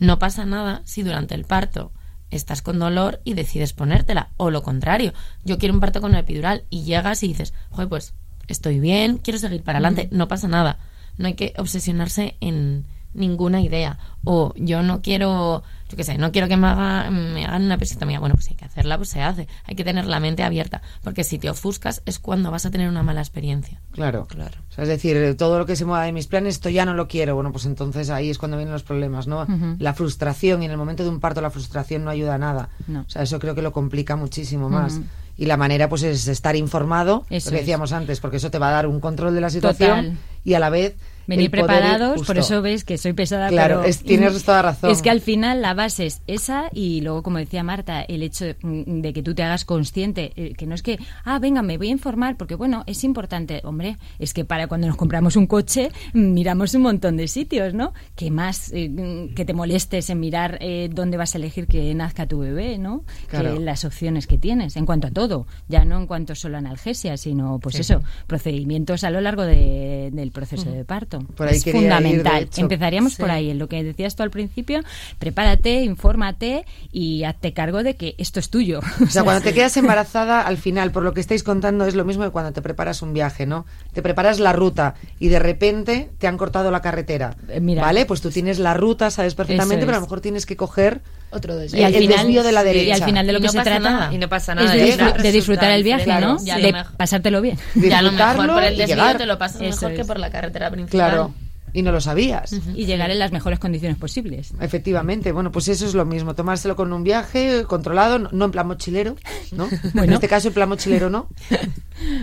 [0.00, 1.92] no pasa nada si durante el parto
[2.30, 5.12] estás con dolor y decides ponértela, o lo contrario,
[5.44, 8.14] yo quiero un parto con epidural y llegas y dices, joder, pues
[8.48, 10.78] estoy bien, quiero seguir para adelante, no pasa nada.
[11.16, 12.84] No hay que obsesionarse en
[13.18, 13.98] ninguna idea.
[14.24, 17.74] O yo no quiero, yo qué sé, no quiero que me, haga, me hagan una
[17.74, 18.18] episiotomía.
[18.20, 19.48] Bueno, pues hay que hacerla, pues se hace.
[19.64, 22.88] Hay que tener la mente abierta, porque si te ofuscas es cuando vas a tener
[22.88, 23.80] una mala experiencia.
[23.92, 24.26] Claro.
[24.26, 24.58] Claro.
[24.70, 26.94] O sea, es decir, todo lo que se mueva de mis planes, esto ya no
[26.94, 27.34] lo quiero.
[27.34, 29.46] Bueno, pues entonces ahí es cuando vienen los problemas, ¿no?
[29.78, 32.68] La frustración, y en el momento de un parto la frustración no ayuda a nada.
[32.86, 33.00] No.
[33.00, 35.00] O sea, eso creo que lo complica muchísimo más.
[35.36, 37.62] Y la manera, pues, es estar informado, Eso lo que es.
[37.62, 40.18] decíamos antes, porque eso te va a dar un control de la situación Total.
[40.44, 40.96] y a la vez...
[41.28, 43.48] Venir preparados, por eso ves que soy pesada.
[43.48, 44.90] Claro, pero- es- tienes toda razón.
[44.90, 48.46] Es que al final la base es esa y luego, como decía Marta, el hecho
[48.46, 51.62] de, mm, de que tú te hagas consciente, eh, que no es que, ah, venga,
[51.62, 55.36] me voy a informar, porque bueno, es importante, hombre, es que para cuando nos compramos
[55.36, 57.92] un coche mm, miramos un montón de sitios, ¿no?
[58.16, 61.94] Que más eh, mm, que te molestes en mirar eh, dónde vas a elegir que
[61.94, 63.04] nazca tu bebé, ¿no?
[63.28, 63.54] Claro.
[63.54, 66.60] Que las opciones que tienes, en cuanto a todo, ya no en cuanto solo a
[66.60, 67.82] analgesia, sino, pues Sí.
[67.82, 71.17] eso, procedimientos a lo largo de- del proceso de parto.
[71.36, 72.48] Por ahí es ir, fundamental.
[72.56, 73.22] Empezaríamos Sí.
[73.22, 74.80] por ahí, en lo que decías tú al principio,
[75.18, 78.80] prepárate, infórmate y hazte cargo de que esto es tuyo.
[79.02, 82.04] O sea, cuando te quedas embarazada, al final, por lo que estáis contando, es lo
[82.04, 83.66] mismo que cuando te preparas un viaje, ¿no?
[83.92, 87.36] Te preparas la ruta y de repente te han cortado la carretera.
[87.48, 87.82] Eh, mira.
[87.82, 88.06] ¿Vale?
[88.06, 91.00] Pues tú tienes la ruta, sabes perfectamente, pero a lo mejor tienes que coger
[91.30, 91.84] Otro desvío.
[91.86, 92.86] al el final- desvío de la derecha.
[92.88, 94.12] y al final de lo Y que no se trata nada.
[94.14, 94.72] Y no pasa es nada.
[94.74, 96.36] de, disfr- disfrutar el viaje, ¿no?
[96.38, 97.58] de mejor- pasártelo bien.
[97.74, 99.18] Ya a lo mejor por el y desvío llegar.
[99.18, 101.10] te lo pasas Eso mejor que por la carretera principal.
[101.10, 101.34] Claro.
[101.74, 102.50] Y no lo sabías.
[102.74, 104.52] Y llegar en las mejores condiciones posibles.
[104.58, 108.66] Efectivamente, bueno, pues eso es lo mismo, tomárselo con un viaje controlado, no, en plan
[108.66, 109.16] mochilero,
[109.52, 109.68] ¿no?
[109.84, 110.14] En Bueno.
[110.14, 111.28] este caso en plan mochilero no.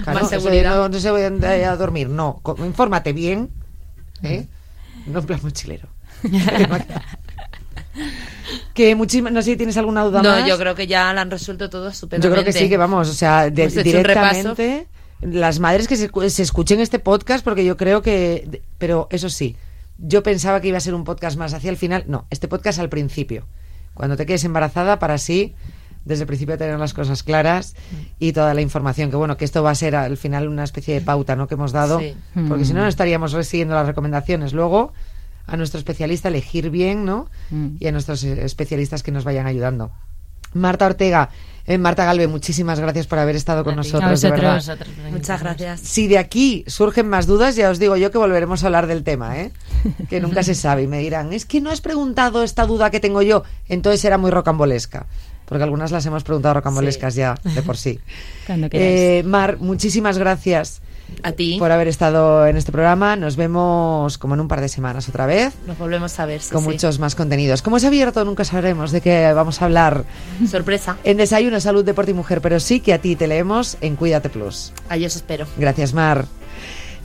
[0.03, 3.49] Claro, Más no, no se vayan a a dormir, no, infórmate bien,
[4.23, 4.47] ¿eh?
[5.05, 5.89] No en plan mochilero.
[8.73, 10.47] que muchísimas, no sé si tienes alguna duda No, más.
[10.47, 12.41] yo creo que ya la han resuelto todo Yo estupendamente.
[12.43, 14.87] creo que sí, que vamos, o sea, de- directamente
[15.21, 19.07] las madres que se, escu- se escuchen este podcast, porque yo creo que, de- pero
[19.11, 19.55] eso sí,
[19.97, 22.79] yo pensaba que iba a ser un podcast más hacia el final, no, este podcast
[22.79, 23.45] al principio,
[23.93, 25.55] cuando te quedes embarazada, para así,
[26.03, 27.75] desde el principio tener las cosas claras
[28.19, 30.93] y toda la información, que bueno, que esto va a ser al final una especie
[30.93, 32.13] de pauta, ¿no?, que hemos dado, Sí.
[32.47, 32.83] porque si no, Mm.
[32.83, 34.53] no estaríamos siguiendo las recomendaciones.
[34.53, 34.93] Luego,
[35.47, 37.77] a nuestro especialista elegir bien, ¿no?, Mm.
[37.79, 39.91] y a nuestros eh, especialistas que nos vayan ayudando.
[40.53, 41.29] Marta Ortega,
[41.67, 44.55] eh, Marta Galve, muchísimas gracias por haber estado con nosotros, de verdad.
[44.55, 44.89] vosotros.
[45.11, 45.81] Muchas gracias.
[45.81, 49.03] Si de aquí surgen más dudas, ya os digo yo que volveremos a hablar del
[49.03, 49.51] tema, ¿eh?
[50.09, 50.83] Que nunca se sabe.
[50.83, 53.43] Y me dirán, es que no has preguntado esta duda que tengo yo.
[53.67, 55.07] Entonces era muy rocambolesca.
[55.45, 57.99] Porque algunas las hemos preguntado rocambolescas ya, de por sí.
[58.47, 58.67] Cuando.
[58.71, 60.81] Eh, Mar, muchísimas gracias
[61.23, 61.57] A ti.
[61.59, 63.15] por haber estado en este programa.
[63.15, 65.53] Nos vemos como en un par de semanas otra vez.
[65.65, 66.41] Nos volvemos a ver.
[66.41, 66.69] sí, con sí.
[66.69, 67.61] muchos más contenidos.
[67.61, 70.03] Como es abierto, nunca sabremos de qué vamos a hablar
[70.49, 70.97] Sorpresa.
[71.03, 74.29] en Desayuno, Salud, Deporte y Mujer, pero sí que a ti te leemos en Cuídate
[74.29, 74.71] Plus.
[74.89, 75.45] Ahí os espero.
[75.57, 76.25] Gracias, Mar.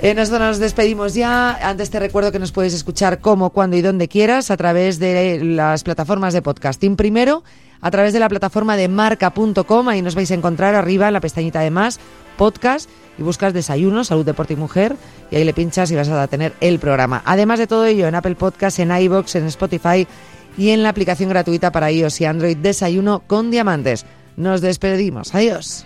[0.02, 1.58] Eh, nosotros nos despedimos ya.
[1.68, 5.40] Antes te recuerdo que nos puedes escuchar como, cuando y donde quieras a través de
[5.44, 6.96] las plataformas de podcasting.
[6.96, 7.44] Primero,
[7.82, 9.88] a través de la plataforma de marca.com.
[9.88, 12.00] Ahí nos vais a encontrar arriba en la pestañita de más,
[12.38, 12.88] podcast,
[13.18, 14.96] y buscas desayuno, salud, deporte y mujer.
[15.30, 17.20] Y ahí le pinchas y vas a tener el programa.
[17.26, 20.06] Además de todo ello, en Apple Podcast, en iBox, en Spotify
[20.56, 24.06] y en la aplicación gratuita para iOS y Android Desayuno con Diamantes.
[24.38, 25.34] Nos despedimos.
[25.34, 25.84] Adiós.